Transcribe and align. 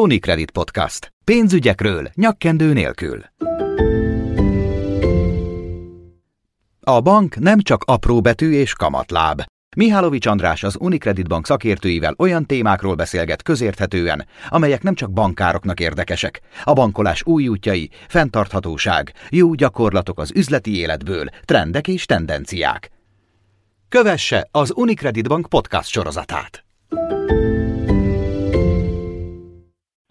Unicredit 0.00 0.50
Podcast. 0.50 1.12
Pénzügyekről 1.24 2.08
nyakkendő 2.14 2.72
nélkül. 2.72 3.20
A 6.80 7.00
bank 7.00 7.36
nem 7.36 7.60
csak 7.60 7.82
apró 7.86 8.20
betű 8.20 8.52
és 8.52 8.72
kamatláb. 8.72 9.42
Mihálovics 9.76 10.26
András 10.26 10.62
az 10.62 10.76
Unicredit 10.80 11.28
Bank 11.28 11.46
szakértőivel 11.46 12.14
olyan 12.18 12.46
témákról 12.46 12.94
beszélget 12.94 13.42
közérthetően, 13.42 14.26
amelyek 14.48 14.82
nem 14.82 14.94
csak 14.94 15.12
bankároknak 15.12 15.80
érdekesek. 15.80 16.40
A 16.64 16.72
bankolás 16.72 17.22
új 17.26 17.48
útjai, 17.48 17.90
fenntarthatóság, 18.08 19.12
jó 19.30 19.54
gyakorlatok 19.54 20.18
az 20.18 20.32
üzleti 20.34 20.76
életből, 20.76 21.28
trendek 21.44 21.88
és 21.88 22.06
tendenciák. 22.06 22.90
Kövesse 23.88 24.48
az 24.50 24.72
Unicredit 24.74 25.28
Bank 25.28 25.48
podcast 25.48 25.88
sorozatát. 25.88 26.64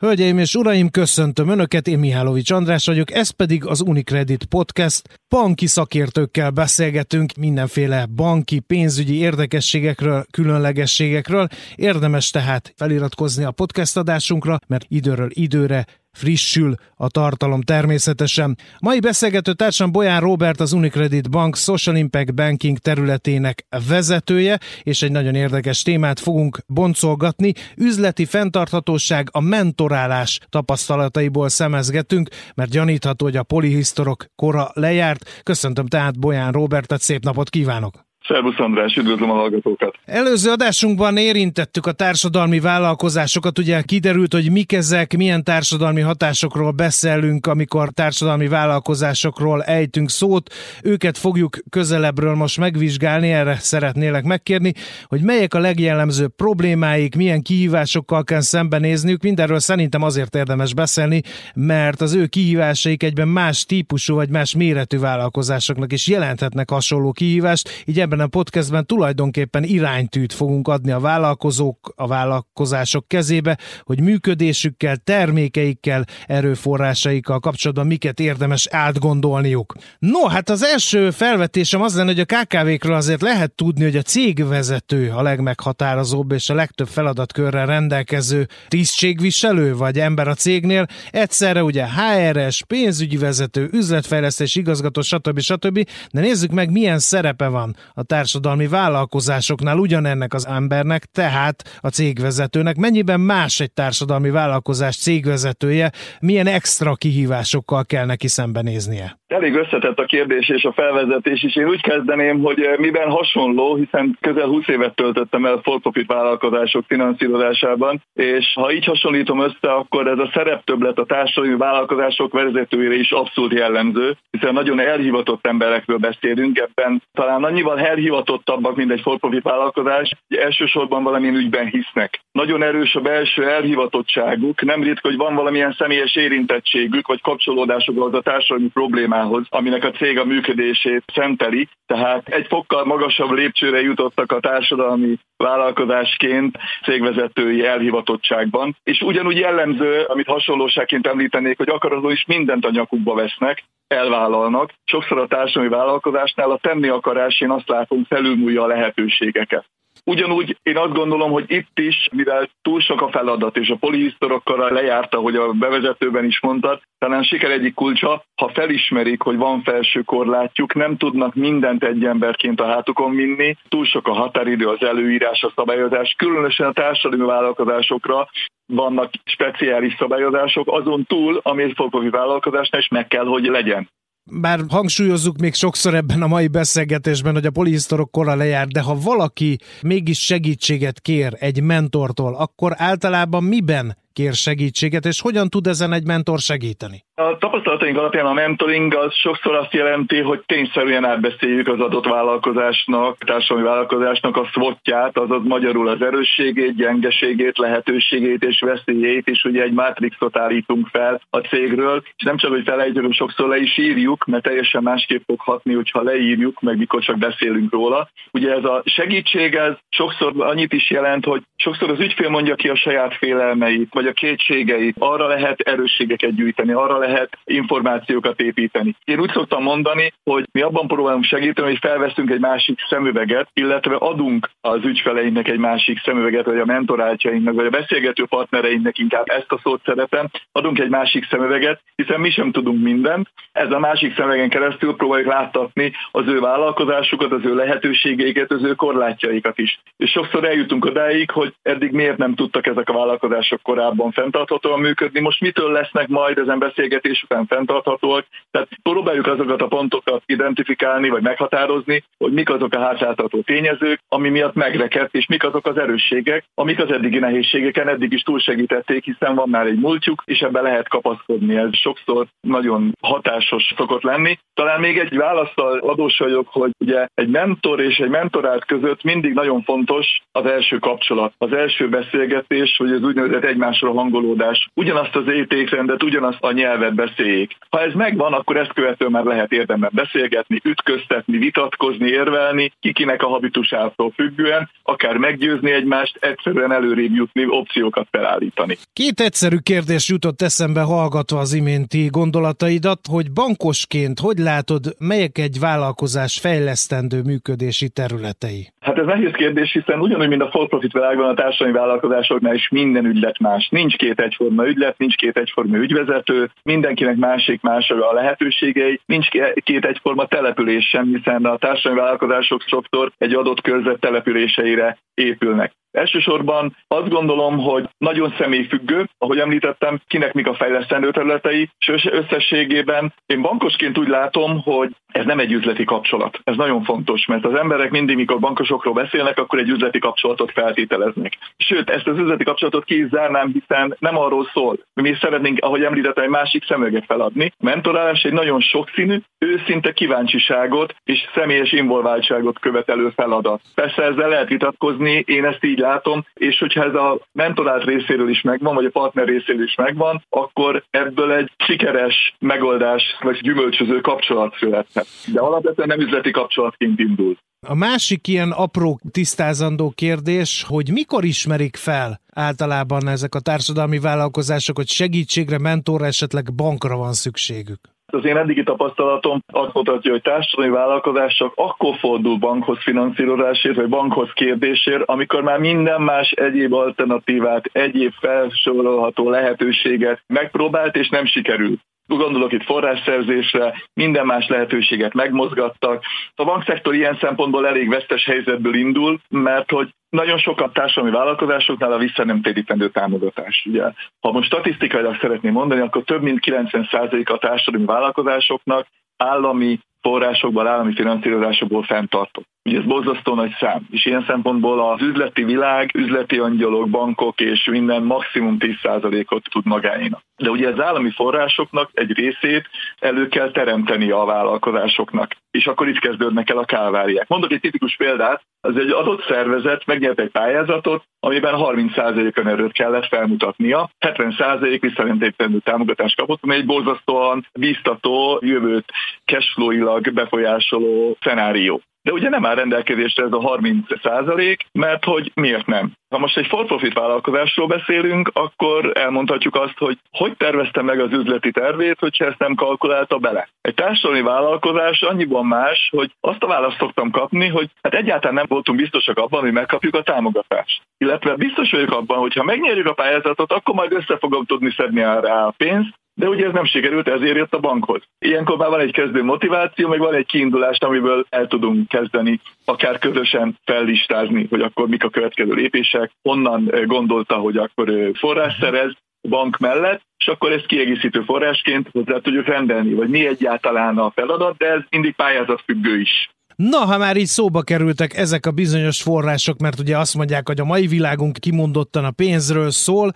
Hölgyeim 0.06 0.38
és 0.38 0.56
uraim, 0.56 0.90
köszöntöm 0.90 1.50
Önöket, 1.50 1.88
én 1.88 2.00
Mihálovics 2.00 2.52
András 2.52 2.86
vagyok, 2.86 3.12
ez 3.12 3.30
pedig 3.30 3.66
az 3.66 3.82
Unicredit 3.82 4.46
Podcast. 4.46 5.22
Banki 5.30 5.68
szakértőkkel 5.68 6.50
beszélgetünk 6.50 7.34
mindenféle 7.40 8.06
banki, 8.06 8.60
pénzügyi 8.60 9.16
érdekességekről, 9.16 10.26
különlegességekről. 10.32 11.48
Érdemes 11.76 12.30
tehát 12.30 12.74
feliratkozni 12.78 13.44
a 13.44 13.52
podcast 13.52 13.98
adásunkra, 13.98 14.60
mert 14.68 14.86
időről 14.88 15.30
időre 15.34 15.86
frissül 16.16 16.76
a 16.96 17.10
tartalom 17.10 17.62
természetesen. 17.62 18.58
Mai 18.80 19.00
beszélgető 19.00 19.54
társam 19.54 19.92
Bolyán 19.92 20.22
Robert, 20.22 20.60
az 20.60 20.74
Unicredit 20.74 21.30
Bank 21.30 21.56
Social 21.56 21.96
Impact 21.96 22.34
Banking 22.34 22.78
területének 22.78 23.66
vezetője, 23.88 24.60
és 24.84 25.02
egy 25.02 25.12
nagyon 25.12 25.36
érdekes 25.36 25.82
témát 25.82 26.20
fogunk 26.20 26.60
boncolgatni. 26.68 27.54
Üzleti 27.78 28.26
fenntarthatóság 28.26 29.28
a 29.32 29.40
mentorálás 29.40 30.40
tapasztalataiból 30.50 31.50
szemezgetünk, 31.50 32.30
mert 32.56 32.70
gyanítható, 32.70 33.26
hogy 33.26 33.38
a 33.38 33.44
polihisztorok 33.44 34.26
kora 34.36 34.70
lejárt. 34.74 35.42
Köszöntöm 35.44 35.86
tehát 35.86 36.20
Bolyán 36.20 36.52
Robertet, 36.52 37.02
szép 37.02 37.24
napot 37.24 37.50
kívánok! 37.50 38.05
Szervusz 38.28 38.60
András, 38.60 38.96
üdvözlöm 38.96 39.32
a 39.32 39.34
hallgatókat! 39.34 39.96
Előző 40.06 40.52
adásunkban 40.52 41.18
érintettük 41.18 41.86
a 41.86 41.92
társadalmi 41.92 42.60
vállalkozásokat, 42.60 43.60
ugye 43.60 43.82
kiderült, 43.82 44.34
hogy 44.34 44.52
mik 44.52 44.74
ezek, 44.74 45.18
milyen 45.18 45.44
társadalmi 45.44 46.02
hatásokról 46.02 46.72
beszélünk, 46.72 47.48
amikor 47.48 47.90
társadalmi 47.90 48.48
vállalkozásokról 48.48 49.64
ejtünk 49.64 50.10
szót. 50.10 50.54
Őket 50.84 51.18
fogjuk 51.18 51.58
közelebbről 51.70 52.36
most 52.36 52.58
megvizsgálni, 52.58 53.32
erre 53.32 53.58
szeretnélek 53.60 54.24
megkérni, 54.24 54.74
hogy 55.04 55.22
melyek 55.22 55.54
a 55.54 55.60
legjellemzőbb 55.60 56.36
problémáik, 56.36 57.16
milyen 57.16 57.42
kihívásokkal 57.42 58.24
kell 58.24 58.42
szembenézniük. 58.42 59.24
Mindenről 59.24 59.60
szerintem 59.60 60.02
azért 60.02 60.36
érdemes 60.36 60.74
beszélni, 60.74 61.22
mert 61.56 62.02
az 62.02 62.14
ő 62.14 62.26
kihívásaik 62.26 63.04
egyben 63.04 63.28
más 63.28 63.66
típusú 63.66 64.16
vagy 64.16 64.30
más 64.30 64.56
méretű 64.56 65.00
vállalkozásoknak 65.00 65.94
is 65.94 66.08
jelenthetnek 66.08 66.70
hasonló 66.70 67.12
kihívást, 67.12 67.84
így 67.86 68.00
ebben 68.00 68.14
ebben 68.16 68.28
a 68.28 68.38
podcastben 68.38 68.86
tulajdonképpen 68.86 69.64
iránytűt 69.64 70.34
fogunk 70.34 70.68
adni 70.68 70.92
a 70.92 71.00
vállalkozók, 71.00 71.94
a 71.96 72.08
vállalkozások 72.08 73.08
kezébe, 73.08 73.58
hogy 73.84 74.02
működésükkel, 74.02 74.98
termékeikkel, 74.98 76.06
erőforrásaikkal 76.28 77.40
kapcsolatban 77.40 77.88
miket 77.88 78.20
érdemes 78.20 78.68
átgondolniuk. 78.72 79.76
No, 80.00 80.28
hát 80.28 80.50
az 80.50 80.64
első 80.64 81.12
felvetésem 81.12 81.82
az 81.82 81.96
lenne, 81.96 82.14
hogy 82.14 82.26
a 82.28 82.36
KKV-kről 82.36 82.96
azért 82.96 83.22
lehet 83.22 83.52
tudni, 83.52 83.84
hogy 83.84 83.96
a 83.96 84.02
cégvezető 84.02 85.10
a 85.10 85.22
legmeghatározóbb 85.22 86.32
és 86.32 86.50
a 86.50 86.54
legtöbb 86.54 86.88
feladatkörrel 86.88 87.66
rendelkező 87.66 88.48
tisztségviselő 88.68 89.76
vagy 89.76 90.00
ember 90.00 90.28
a 90.28 90.34
cégnél. 90.34 90.86
Egyszerre 91.12 91.64
ugye 91.64 91.86
HRS, 91.88 92.64
pénzügyi 92.68 93.18
vezető, 93.18 93.70
üzletfejlesztés, 93.72 94.56
igazgató, 94.56 95.02
stb. 95.02 95.40
stb. 95.40 95.90
De 96.12 96.22
nézzük 96.22 96.52
meg, 96.52 96.72
milyen 96.72 97.00
szerepe 97.00 97.48
van 97.48 97.76
a 97.94 98.04
társadalmi 98.06 98.68
vállalkozásoknál 98.68 99.78
ugyanennek 99.78 100.34
az 100.34 100.48
embernek, 100.48 101.06
tehát 101.06 101.80
a 101.80 101.88
cégvezetőnek. 101.88 102.76
Mennyiben 102.76 103.20
más 103.20 103.60
egy 103.60 103.72
társadalmi 103.72 104.30
vállalkozás 104.30 104.98
cégvezetője, 104.98 105.92
milyen 106.20 106.48
extra 106.48 106.96
kihívásokkal 106.96 107.86
kell 107.86 108.06
neki 108.06 108.28
szembenéznie? 108.28 109.20
Elég 109.28 109.56
összetett 109.56 110.00
a 110.00 110.06
kérdés 110.06 110.50
és 110.50 110.64
a 110.64 110.74
felvezetés 110.74 111.44
is. 111.44 111.56
Én 111.56 111.68
úgy 111.68 111.82
kezdeném, 111.82 112.40
hogy 112.40 112.62
eh, 112.62 112.78
miben 112.78 113.10
hasonló, 113.10 113.76
hiszen 113.76 114.18
közel 114.22 114.48
20 114.48 114.68
évet 114.68 114.96
töltöttem 114.96 115.46
el 115.46 115.60
for-profit 115.64 116.08
vállalkozások 116.08 116.84
finanszírozásában, 116.88 118.04
és 118.14 118.54
ha 118.54 118.72
így 118.72 118.86
hasonlítom 118.86 119.40
össze, 119.40 119.74
akkor 119.74 120.08
ez 120.08 120.18
a 120.18 120.30
szereptöblet 120.34 120.98
a 120.98 121.06
társadalmi 121.06 121.58
vállalkozások 121.58 122.34
vezetőire 122.34 122.96
is 122.96 123.12
abszolút 123.12 123.54
jellemző, 123.54 124.18
hiszen 124.32 124.54
nagyon 124.54 124.80
elhivatott 124.80 125.48
emberekről 125.48 125.98
beszélünk, 125.98 126.58
ebben 126.58 127.02
talán 127.14 127.44
annyival 127.44 127.80
elhivatottabbak, 127.80 128.76
mint 128.76 128.92
egy 128.92 129.02
for-profit 129.02 129.44
vállalkozás, 129.44 130.12
hogy 130.28 130.38
elsősorban 130.38 131.04
valamilyen 131.04 131.36
ügyben 131.36 131.66
hisznek. 131.66 132.20
Nagyon 132.32 132.64
erős 132.64 132.96
a 132.96 133.02
belső 133.02 133.50
elhivatottságuk, 133.50 134.62
nem 134.62 134.84
ritka, 134.84 135.08
hogy 135.08 135.18
van 135.18 135.36
valamilyen 135.36 135.76
személyes 135.78 136.16
érintettségük, 136.16 137.08
vagy 137.08 137.22
kapcsolódásuk 137.22 138.06
az 138.06 138.14
a 138.14 138.22
társadalmi 138.22 138.70
problémához, 139.16 139.46
aminek 139.50 139.84
a 139.84 139.92
cég 139.92 140.18
a 140.18 140.26
működését 140.26 141.04
szenteli. 141.14 141.68
Tehát 141.86 142.28
egy 142.28 142.48
fokkal 142.48 142.86
magasabb 142.86 143.32
lépcsőre 143.32 143.82
jutottak 143.82 144.32
a 144.32 144.40
társadalmi 144.40 145.18
vállalkozásként 145.38 146.58
cégvezetői 146.84 147.66
elhivatottságban. 147.66 148.76
És 148.84 149.02
ugyanúgy 149.02 149.38
jellemző, 149.38 150.04
amit 150.08 150.28
hasonlóságként 150.28 151.08
említenék, 151.08 151.58
hogy 151.58 151.70
akaratlanul 151.70 152.12
is 152.12 152.26
mindent 152.28 152.66
a 152.66 152.72
nyakukba 152.72 153.14
vesznek, 153.14 153.64
elvállalnak. 153.88 154.74
Sokszor 154.84 155.20
a 155.20 155.28
társadalmi 155.28 155.70
vállalkozásnál 155.70 156.52
a 156.52 156.58
tenni 156.58 156.88
akarás, 156.88 157.44
azt 157.48 157.70
látom, 157.70 158.04
felülmúlja 158.04 158.64
a 158.64 158.68
lehetőségeket. 158.68 159.66
Ugyanúgy 160.08 160.58
én 160.64 160.78
azt 160.78 160.94
gondolom, 160.94 161.32
hogy 161.32 161.46
itt 161.48 161.80
is, 161.80 162.10
mivel 162.12 162.50
túl 162.62 162.80
sok 162.80 163.02
a 163.02 163.10
feladat, 163.12 163.58
és 163.58 163.70
a 163.70 163.76
polihisztorokkal 163.76 164.72
lejárta, 164.72 165.18
hogy 165.18 165.36
a 165.36 165.52
bevezetőben 165.52 166.26
is 166.26 166.40
mondtad, 166.42 166.82
talán 166.98 167.24
siker 167.24 167.52
egyik 167.52 167.74
kulcsa, 167.74 168.24
ha 168.36 168.52
felismerik, 168.54 169.22
hogy 169.22 169.38
van 169.38 169.62
felső 169.62 170.02
korlátjuk, 170.02 170.74
nem 170.74 170.98
tudnak 170.98 171.36
mindent 171.36 171.84
egy 171.84 172.06
emberként 172.06 172.62
a 172.62 172.66
hátukon 172.66 173.16
vinni, 173.16 173.56
túl 173.70 173.86
sok 173.86 174.08
a 174.08 174.14
határidő, 174.14 174.68
az 174.68 174.84
előírás, 174.84 175.44
a 175.44 175.52
szabályozás, 175.56 176.14
különösen 176.18 176.68
a 176.68 176.74
társadalmi 176.74 177.26
vállalkozásokra, 177.26 178.30
vannak 178.66 179.12
speciális 179.24 179.96
szabályozások, 179.98 180.68
azon 180.72 181.04
túl, 181.04 181.40
ami 181.44 181.64
egy 181.64 182.10
vállalkozásnál 182.10 182.82
is 182.82 182.88
meg 182.88 183.08
kell, 183.08 183.26
hogy 183.26 183.46
legyen 183.46 183.90
bár 184.32 184.60
hangsúlyozzuk 184.68 185.38
még 185.38 185.54
sokszor 185.54 185.96
ebben 185.96 186.22
a 186.22 186.28
mai 186.28 186.48
beszélgetésben, 186.48 187.34
hogy 187.34 187.46
a 187.46 187.52
polihisztorok 187.52 188.12
kora 188.12 188.36
lejár, 188.36 188.68
de 188.68 188.82
ha 188.82 189.00
valaki 189.00 189.60
mégis 189.82 190.26
segítséget 190.26 191.02
kér 191.02 191.36
egy 191.40 191.62
mentortól, 191.62 192.36
akkor 192.36 192.74
általában 192.76 193.44
miben 193.44 193.98
kér 194.14 194.34
segítséget, 194.34 195.06
és 195.06 195.22
hogyan 195.22 195.50
tud 195.50 195.68
ezen 195.68 195.94
egy 195.94 196.06
mentor 196.06 196.40
segíteni? 196.40 197.05
A 197.18 197.38
tapasztalataink 197.38 197.98
alapján 197.98 198.26
a 198.26 198.34
mentoring 198.34 198.94
az 198.94 199.14
sokszor 199.14 199.56
azt 199.56 199.74
jelenti, 199.74 200.20
hogy 200.22 200.44
tényszerűen 200.46 201.06
átbeszéljük 201.06 201.68
az 201.68 201.80
adott 201.80 202.06
vállalkozásnak, 202.06 203.18
társadalmi 203.18 203.70
vállalkozásnak 203.70 204.38
a 204.38 204.50
szvotját, 204.52 205.18
azaz 205.18 205.42
magyarul 205.44 205.88
az 205.88 206.02
erősségét, 206.02 206.76
gyengeségét, 206.76 207.58
lehetőségét 207.58 208.44
és 208.44 208.60
veszélyét, 208.60 209.28
és 209.28 209.44
ugye 209.44 209.62
egy 209.62 209.74
mátrixot 209.74 210.38
állítunk 210.38 210.88
fel 210.88 211.22
a 211.30 211.38
cégről, 211.38 212.04
és 212.18 212.24
nem 212.24 212.38
csak, 212.38 212.52
hogy 212.52 212.64
felejtjük, 212.66 213.14
sokszor 213.14 213.48
le 213.48 213.58
is 213.58 213.78
írjuk, 213.78 214.26
mert 214.26 214.44
teljesen 214.44 214.84
másképp 214.84 215.24
fog 215.26 215.40
hatni, 215.40 215.74
hogyha 215.74 216.02
leírjuk, 216.02 216.62
meg 216.62 216.78
mikor 216.78 217.02
csak 217.02 217.18
beszélünk 217.18 217.72
róla. 217.72 218.10
Ugye 218.32 218.52
ez 218.52 218.64
a 218.64 218.82
segítség, 218.86 219.56
ez 219.56 219.74
sokszor 219.90 220.34
annyit 220.38 220.74
is 220.74 220.90
jelent, 220.90 221.26
hogy 221.26 221.42
sokszor 221.56 221.90
az 221.90 222.00
ügyfél 222.00 222.30
mondja 222.30 222.56
ki 222.56 222.70
a 222.70 222.76
saját 222.76 223.14
félelmeit, 223.14 223.94
vagy 223.94 224.08
a 224.08 224.14
kétségeit, 224.14 224.96
arra 225.00 225.28
lehet 225.28 225.60
erősségeket 225.60 226.36
gyűjteni, 226.36 226.72
arra 226.72 227.04
lehet 227.08 227.38
információkat 227.44 228.40
építeni. 228.40 228.96
Én 229.04 229.20
úgy 229.20 229.32
szoktam 229.32 229.64
mondani, 229.64 230.14
hogy 230.24 230.46
mi 230.52 230.62
abban 230.62 230.88
próbálunk 230.88 231.24
segíteni, 231.24 231.68
hogy 231.68 231.80
felveszünk 231.82 232.30
egy 232.30 232.40
másik 232.40 232.80
szemüveget, 232.90 233.50
illetve 233.54 233.96
adunk 233.96 234.50
az 234.62 234.84
ügyfeleinknek 234.84 235.48
egy 235.48 235.58
másik 235.58 236.00
szemüveget, 236.00 236.46
vagy 236.46 236.60
a 236.60 236.66
mentorátjainknak, 236.66 237.56
vagy 237.56 237.66
a 237.66 237.70
beszélgető 237.70 238.26
partnereinknek 238.26 238.98
inkább 238.98 239.24
ezt 239.26 239.52
a 239.52 239.60
szót 239.64 239.82
szeretem, 239.86 240.28
adunk 240.52 240.80
egy 240.80 240.90
másik 240.90 241.28
szemüveget, 241.30 241.82
hiszen 241.96 242.20
mi 242.20 242.30
sem 242.30 242.52
tudunk 242.52 242.84
mindent. 242.84 243.28
Ez 243.52 243.72
a 243.72 243.80
másik 243.80 244.16
szemüvegen 244.16 244.50
keresztül 244.50 244.96
próbáljuk 244.96 245.28
láttatni 245.28 245.94
az 246.12 246.28
ő 246.28 246.40
vállalkozásukat, 246.40 247.32
az 247.32 247.46
ő 247.46 247.56
lehetőségeiket, 247.56 248.52
az 248.52 248.64
ő 248.64 248.74
korlátjaikat 248.74 249.58
is. 249.58 249.80
És 249.98 250.12
sokszor 250.12 250.46
eljutunk 250.46 250.86
odáig, 250.86 251.32
hogy 251.32 251.54
eddig 251.62 251.92
miért 251.92 252.18
nem 252.18 252.36
tudtak 252.36 252.68
ezek 252.68 252.90
a 252.90 252.94
vállalkozások 252.94 253.62
korábban 253.62 254.12
fenntarthatóan 254.12 254.80
működni. 254.80 255.20
Most 255.20 255.42
mitől 255.42 255.72
lesznek 255.72 256.08
majd 256.08 256.38
ezen 256.38 256.60
beszélgetés 256.60 256.95
után 257.24 257.46
fenntarthatóak? 257.46 258.26
Tehát 258.52 258.68
próbáljuk 258.84 259.28
azokat 259.28 259.62
a 259.62 259.68
pontokat 259.68 260.24
identifikálni, 260.26 261.10
vagy 261.10 261.22
meghatározni, 261.22 262.04
hogy 262.18 262.32
mik 262.32 262.50
azok 262.50 262.74
a 262.74 262.80
hátráltató 262.80 263.42
tényezők, 263.42 264.00
ami 264.10 264.30
miatt 264.30 264.54
megrekedt, 264.54 265.14
és 265.14 265.26
mik 265.26 265.44
azok 265.44 265.68
az 265.68 265.78
erősségek, 265.78 266.46
amik 266.54 266.80
az 266.80 266.92
eddigi 266.92 267.20
nehézségeken 267.20 267.88
eddig 267.88 268.14
is 268.14 268.22
túlsegítették, 268.22 269.04
hiszen 269.04 269.36
van 269.36 269.50
már 269.50 269.66
egy 269.66 269.80
múltjuk, 269.80 270.22
és 270.26 270.40
ebbe 270.40 270.62
lehet 270.62 270.88
kapaszkodni. 270.88 271.56
Ez 271.56 271.78
sokszor 271.78 272.28
nagyon 272.42 272.92
hatásos 273.02 273.74
szokott 273.78 274.04
lenni. 274.04 274.40
Talán 274.54 274.80
még 274.80 274.98
egy 274.98 275.16
választal 275.16 275.78
adós 275.78 276.18
vagyok, 276.18 276.48
hogy 276.48 276.72
ugye 276.80 277.08
egy 277.14 277.28
mentor 277.28 277.80
és 277.80 277.98
egy 277.98 278.10
mentorát 278.10 278.66
között 278.66 279.04
mindig 279.04 279.34
nagyon 279.34 279.62
fontos 279.62 280.22
az 280.32 280.46
első 280.46 280.78
kapcsolat, 280.78 281.34
az 281.38 281.54
első 281.54 281.90
beszélgetés, 281.90 282.76
hogy 282.78 282.92
az 282.92 283.04
úgynevezett 283.04 283.44
egymásra 283.44 283.92
hangolódás. 283.92 284.68
Ugyanazt 284.74 285.16
az 285.16 285.28
értékrendet, 285.28 286.04
ugyanazt 286.04 286.38
a 286.42 286.52
nyelvet 286.52 286.85
beszéljék. 286.94 287.58
Ha 287.70 287.82
ez 287.82 287.94
megvan, 287.94 288.34
akkor 288.34 288.58
ezt 288.58 288.74
követően 288.74 289.12
már 289.12 289.24
lehet 289.24 289.52
érdemben 289.52 289.92
beszélgetni, 289.94 290.60
ütköztetni, 290.64 291.38
vitatkozni, 291.38 292.08
érvelni, 292.08 292.72
kikinek 292.80 293.24
a 293.24 293.28
habitusától 293.28 294.12
függően, 294.12 294.70
akár 294.84 295.18
meggyőzni 295.18 295.72
egymást, 295.72 296.18
egyszerűen 296.22 296.72
előrébb 296.72 297.16
jutni, 297.16 297.46
opciókat 297.48 298.08
felállítani. 298.12 298.78
Két 298.94 299.20
egyszerű 299.20 299.58
kérdés 299.58 300.10
jutott 300.10 300.42
eszembe 300.42 300.82
hallgatva 300.82 301.40
az 301.40 301.54
iménti 301.54 302.06
gondolataidat, 302.06 303.00
hogy 303.10 303.32
bankosként 303.32 304.20
hogy 304.20 304.38
látod, 304.38 304.96
melyek 304.98 305.38
egy 305.38 305.60
vállalkozás 305.60 306.40
fejlesztendő 306.40 307.22
működési 307.22 307.90
területei? 307.90 308.74
Hát 308.86 308.98
ez 308.98 309.06
nehéz 309.06 309.32
kérdés, 309.32 309.72
hiszen 309.72 310.00
ugyanúgy, 310.00 310.28
mint 310.28 310.42
a 310.42 310.50
for-profit 310.50 310.92
világban, 310.92 311.30
a 311.30 311.34
társadalmi 311.34 311.78
vállalkozásoknál 311.78 312.54
is 312.54 312.70
minden 312.70 313.06
ügylet 313.06 313.40
más. 313.40 313.68
Nincs 313.70 313.96
két 313.96 314.20
egyforma 314.20 314.68
ügylet, 314.68 314.98
nincs 314.98 315.16
két 315.16 315.38
egyforma 315.38 315.78
ügyvezető, 315.78 316.50
mindenkinek 316.64 317.16
másik 317.16 317.62
más 317.62 317.90
a 317.90 318.14
lehetőségei, 318.14 319.00
nincs 319.06 319.28
két 319.64 319.86
egyforma 319.86 320.26
település 320.26 320.90
sem, 320.90 321.06
hiszen 321.06 321.46
a 321.46 321.58
társadalmi 321.58 322.00
vállalkozások 322.00 322.62
sokszor 322.62 323.12
egy 323.18 323.34
adott 323.34 323.62
körzet 323.62 324.00
településeire 324.00 324.98
épülnek. 325.16 325.74
Elsősorban 325.96 326.76
azt 326.88 327.10
gondolom, 327.10 327.58
hogy 327.58 327.90
nagyon 327.98 328.34
személyfüggő, 328.38 329.10
ahogy 329.18 329.40
említettem, 329.40 330.00
kinek 330.08 330.34
mik 330.34 330.48
a 330.48 330.54
fejlesztendő 330.54 331.12
területei, 331.12 331.70
és 331.86 332.06
összességében 332.12 333.14
én 333.26 333.42
bankosként 333.42 333.98
úgy 333.98 334.08
látom, 334.08 334.62
hogy 334.62 334.90
ez 335.08 335.26
nem 335.26 335.40
egy 335.40 335.52
üzleti 335.52 335.84
kapcsolat. 335.84 336.40
Ez 336.44 336.56
nagyon 336.56 336.84
fontos, 336.84 337.26
mert 337.26 337.46
az 337.46 337.54
emberek 337.54 337.92
mindig, 337.92 338.16
mikor 338.16 338.40
bankosokról 338.40 338.94
beszélnek, 338.94 339.40
akkor 339.40 339.60
egy 339.60 339.70
üzleti 339.70 340.00
kapcsolatot 340.00 340.52
feltételeznek. 340.52 341.38
Sőt, 341.58 341.90
ezt 341.90 342.08
az 342.08 342.18
üzleti 342.18 342.44
kapcsolatot 342.44 342.84
ki 342.84 343.00
is 343.00 343.10
zárnám, 343.10 343.52
hiszen 343.52 343.96
nem 344.00 344.18
arról 344.18 344.50
szól. 344.54 344.78
Mi 344.94 345.16
szeretnénk, 345.22 345.58
ahogy 345.62 345.84
említettem, 345.84 346.24
egy 346.24 346.30
másik 346.30 346.66
szemüveget 346.66 347.06
feladni. 347.06 347.46
A 347.46 347.66
mentorálás 347.66 348.24
egy 348.24 348.34
nagyon 348.34 348.62
sokszínű, 348.62 349.22
őszinte 349.38 349.94
kíváncsiságot 349.94 350.96
és 351.04 351.20
személyes 351.36 351.72
involváltságot 351.72 352.60
követelő 352.60 353.10
feladat. 353.10 353.62
Persze 353.76 354.04
ezzel 354.04 354.30
lehet 354.30 354.48
vitatkozni, 354.48 355.05
én 355.06 355.46
ezt 355.46 355.64
így 355.64 355.80
látom, 355.80 356.26
és 356.34 356.60
hogyha 356.60 356.84
ez 356.84 356.94
a 356.94 357.20
mentorált 357.32 357.84
részéről 357.84 358.30
is 358.30 358.42
megvan, 358.42 358.76
vagy 358.76 358.86
a 358.86 358.90
partner 358.90 359.28
részéről 359.28 359.64
is 359.64 359.76
megvan, 359.76 360.26
akkor 360.30 360.84
ebből 360.90 361.32
egy 361.32 361.52
sikeres 361.58 362.36
megoldás, 362.40 363.04
vagy 363.22 363.40
gyümölcsöző 363.42 364.02
kapcsolat 364.02 364.56
születhet. 364.58 365.08
De 365.34 365.40
alapvetően 365.40 365.88
nem 365.88 366.00
üzleti 366.00 366.32
kapcsolatként 366.32 367.00
indul. 367.00 367.38
A 367.68 367.76
másik 367.76 368.28
ilyen 368.28 368.52
apró 368.52 369.00
tisztázandó 369.12 369.92
kérdés, 369.96 370.66
hogy 370.68 370.92
mikor 370.92 371.24
ismerik 371.24 371.76
fel 371.76 372.20
általában 372.34 373.08
ezek 373.08 373.36
a 373.36 373.40
társadalmi 373.40 374.00
vállalkozások, 374.00 374.76
hogy 374.76 374.88
segítségre, 374.88 375.60
mentorra, 375.60 376.06
esetleg 376.06 376.54
bankra 376.54 376.98
van 376.98 377.14
szükségük? 377.14 377.95
Az 378.16 378.26
én 378.26 378.38
eddigi 378.38 378.64
tapasztalatom 378.64 379.40
azt 379.54 379.74
mutatja, 379.74 380.12
hogy 380.12 380.22
társadalmi 380.22 380.72
vállalkozás 380.72 381.36
csak 381.36 381.52
akkor 381.56 381.96
fordul 381.96 382.38
bankhoz 382.38 382.78
finanszírozásért, 382.82 383.76
vagy 383.76 383.90
bankhoz 383.90 384.30
kérdésért, 384.34 385.04
amikor 385.06 385.42
már 385.42 385.60
minden 385.60 386.02
más 386.02 386.32
egyéb 386.32 386.74
alternatívát, 386.74 387.66
egyéb 387.72 388.14
felsorolható 388.20 389.30
lehetőséget 389.30 390.24
megpróbált, 390.28 390.96
és 390.96 391.10
nem 391.10 391.26
sikerült 391.26 391.80
gondolok 392.08 392.52
itt 392.52 392.64
forrásszerzésre, 392.64 393.74
minden 393.94 394.26
más 394.26 394.48
lehetőséget 394.48 395.14
megmozgattak. 395.14 396.04
A 396.36 396.44
bankszektor 396.44 396.94
ilyen 396.94 397.18
szempontból 397.22 397.68
elég 397.68 397.90
vesztes 397.90 398.26
helyzetből 398.26 398.76
indul, 398.76 399.20
mert 399.30 399.72
hogy 399.72 399.90
nagyon 400.10 400.38
sokat 400.38 400.74
társadalmi 400.74 401.16
vállalkozásoknál 401.16 401.92
a 401.92 401.98
vissza 401.98 402.26
nem 402.26 402.42
térítendő 402.42 402.90
támogatás. 402.90 403.66
Ugye, 403.66 403.84
ha 404.20 404.32
most 404.32 404.48
statisztikailag 404.48 405.18
szeretném 405.22 405.52
mondani, 405.52 405.82
akkor 405.82 406.04
több 406.04 406.22
mint 406.22 406.40
90% 406.46 407.26
a 407.26 407.38
társadalmi 407.38 407.86
vállalkozásoknak 407.86 408.88
állami 409.18 409.80
forrásokból, 410.02 410.68
állami 410.68 410.94
finanszírozásokból 410.94 411.84
fenntartott. 411.84 412.48
Ugye 412.70 412.78
ez 412.78 412.86
borzasztó 412.86 413.36
nagy 413.36 413.56
szám, 413.60 413.88
és 413.92 414.06
ilyen 414.06 414.24
szempontból 414.28 414.90
az 414.92 415.02
üzleti 415.02 415.44
világ, 415.44 415.92
üzleti 415.94 416.38
angyalok, 416.38 416.90
bankok 416.90 417.40
és 417.40 417.68
minden 417.72 418.04
maximum 418.04 418.58
10%-ot 418.60 419.44
tud 419.52 419.66
magáénak. 419.66 420.22
De 420.38 420.50
ugye 420.50 420.70
az 420.70 420.80
állami 420.80 421.12
forrásoknak 421.12 421.90
egy 421.94 422.12
részét 422.12 422.70
elő 423.00 423.28
kell 423.28 423.52
teremteni 423.52 424.12
a 424.12 424.26
vállalkozásoknak, 424.26 425.32
és 425.52 425.66
akkor 425.68 425.88
itt 425.88 426.00
kezdődnek 426.00 426.50
el 426.50 426.58
a 426.58 426.66
kálváriák. 426.66 427.28
Mondok 427.28 427.52
egy 427.52 427.60
tipikus 427.60 427.96
példát, 427.96 428.42
az 428.62 428.78
egy 428.78 428.90
adott 428.90 429.26
szervezet 429.28 429.86
megnyert 429.86 430.20
egy 430.20 430.32
pályázatot, 430.32 431.04
amiben 431.20 431.54
30%-on 431.58 432.48
erőt 432.48 432.72
kellett 432.72 433.08
felmutatnia, 433.08 433.90
70% 434.00 434.78
visszarentétlenül 434.82 435.62
támogatást 435.62 436.16
kapott, 436.16 436.40
ami 436.44 436.56
egy 436.56 436.66
borzasztóan 436.66 437.48
biztató, 437.60 438.40
jövőt 438.42 438.92
cashflow-ilag 439.26 440.14
befolyásoló 440.14 441.18
szenárió. 441.22 441.82
De 442.06 442.12
ugye 442.12 442.30
nem 442.30 442.46
áll 442.46 442.56
rendelkezésre 442.56 443.24
ez 443.24 443.32
a 443.32 443.42
30 443.42 444.02
százalék, 444.02 444.66
mert 444.72 445.04
hogy 445.04 445.32
miért 445.34 445.66
nem? 445.66 445.92
Ha 446.10 446.18
most 446.18 446.38
egy 446.38 446.48
for-profit 446.48 446.94
vállalkozásról 446.94 447.68
beszélünk, 447.68 448.30
akkor 448.34 448.92
elmondhatjuk 448.98 449.56
azt, 449.56 449.78
hogy 449.78 449.98
hogy 450.12 450.38
tervezte 450.38 450.82
meg 450.82 451.00
az 451.00 451.12
üzleti 451.12 451.52
tervét, 451.52 452.00
hogyha 452.00 452.26
ezt 452.26 452.40
nem 452.40 452.56
kalkulálta 452.56 453.18
bele. 453.18 453.48
Egy 453.62 453.74
társadalmi 453.74 454.22
vállalkozás 454.22 455.02
annyiban 455.02 455.46
más, 455.46 455.90
hogy 455.92 456.12
azt 456.20 456.44
a 456.44 456.48
választ 456.48 456.78
szoktam 456.78 457.12
kapni, 457.12 457.48
hogy 457.48 457.70
hát 457.82 457.94
egyáltalán 457.94 458.36
nem 458.36 458.46
voltunk 458.48 458.80
biztosak 458.80 459.18
abban, 459.18 459.42
hogy 459.42 459.52
megkapjuk 459.52 459.96
a 459.96 460.04
támogatást. 460.04 460.82
Illetve 460.98 461.36
biztos 461.36 461.72
vagyok 461.72 461.92
abban, 461.92 462.18
hogy 462.18 462.34
ha 462.34 462.44
megnyerjük 462.44 462.88
a 462.88 462.94
pályázatot, 462.94 463.52
akkor 463.52 463.76
majd 463.76 463.92
össze 463.92 464.18
fogom 464.18 464.46
tudni 464.46 464.72
szedni 464.78 465.02
rá 465.02 465.46
a 465.46 465.54
pénzt, 465.58 465.94
de 466.16 466.28
ugye 466.28 466.46
ez 466.46 466.54
nem 466.54 466.66
sikerült, 466.66 467.08
ezért 467.08 467.36
jött 467.36 467.54
a 467.54 467.60
bankhoz. 467.60 468.02
Ilyenkor 468.20 468.58
már 468.58 468.70
van 468.70 468.80
egy 468.80 468.92
kezdő 468.92 469.24
motiváció, 469.24 469.88
meg 469.88 470.00
van 470.00 470.14
egy 470.14 470.26
kiindulás, 470.26 470.78
amiből 470.78 471.26
el 471.30 471.48
tudunk 471.48 471.88
kezdeni 471.88 472.40
akár 472.66 473.00
közösen 473.00 473.58
fellistázni, 473.64 474.48
hogy 474.50 474.62
akkor 474.62 474.88
mik 474.88 475.04
a 475.04 475.10
következő 475.10 475.54
lépések, 475.54 476.12
honnan 476.22 476.72
gondolta, 476.86 477.36
hogy 477.36 477.58
akkor 477.58 478.12
forrás 478.14 478.58
szerez, 478.60 478.94
bank 479.30 479.58
mellett, 479.58 480.02
és 480.18 480.28
akkor 480.28 480.52
ezt 480.52 480.66
kiegészítő 480.66 481.22
forrásként 481.22 481.90
hozzá 481.92 482.18
tudjuk 482.18 482.46
rendelni, 482.46 482.94
vagy 482.94 483.10
mi 483.10 483.28
egyáltalán 483.28 483.98
a 483.98 484.12
feladat, 484.12 484.58
de 484.58 484.72
ez 484.72 484.82
mindig 484.90 485.16
pályázatfüggő 485.16 486.00
is. 486.00 486.30
Na, 486.56 486.78
ha 486.78 486.98
már 486.98 487.18
így 487.18 487.28
szóba 487.28 487.62
kerültek 487.62 488.18
ezek 488.18 488.46
a 488.46 488.52
bizonyos 488.52 489.02
források, 489.02 489.60
mert 489.60 489.80
ugye 489.80 489.98
azt 489.98 490.16
mondják, 490.16 490.48
hogy 490.48 490.60
a 490.60 490.66
mai 490.66 490.88
világunk 490.88 491.38
kimondottan 491.38 492.06
a 492.06 492.12
pénzről 492.12 492.72
szól, 492.72 493.12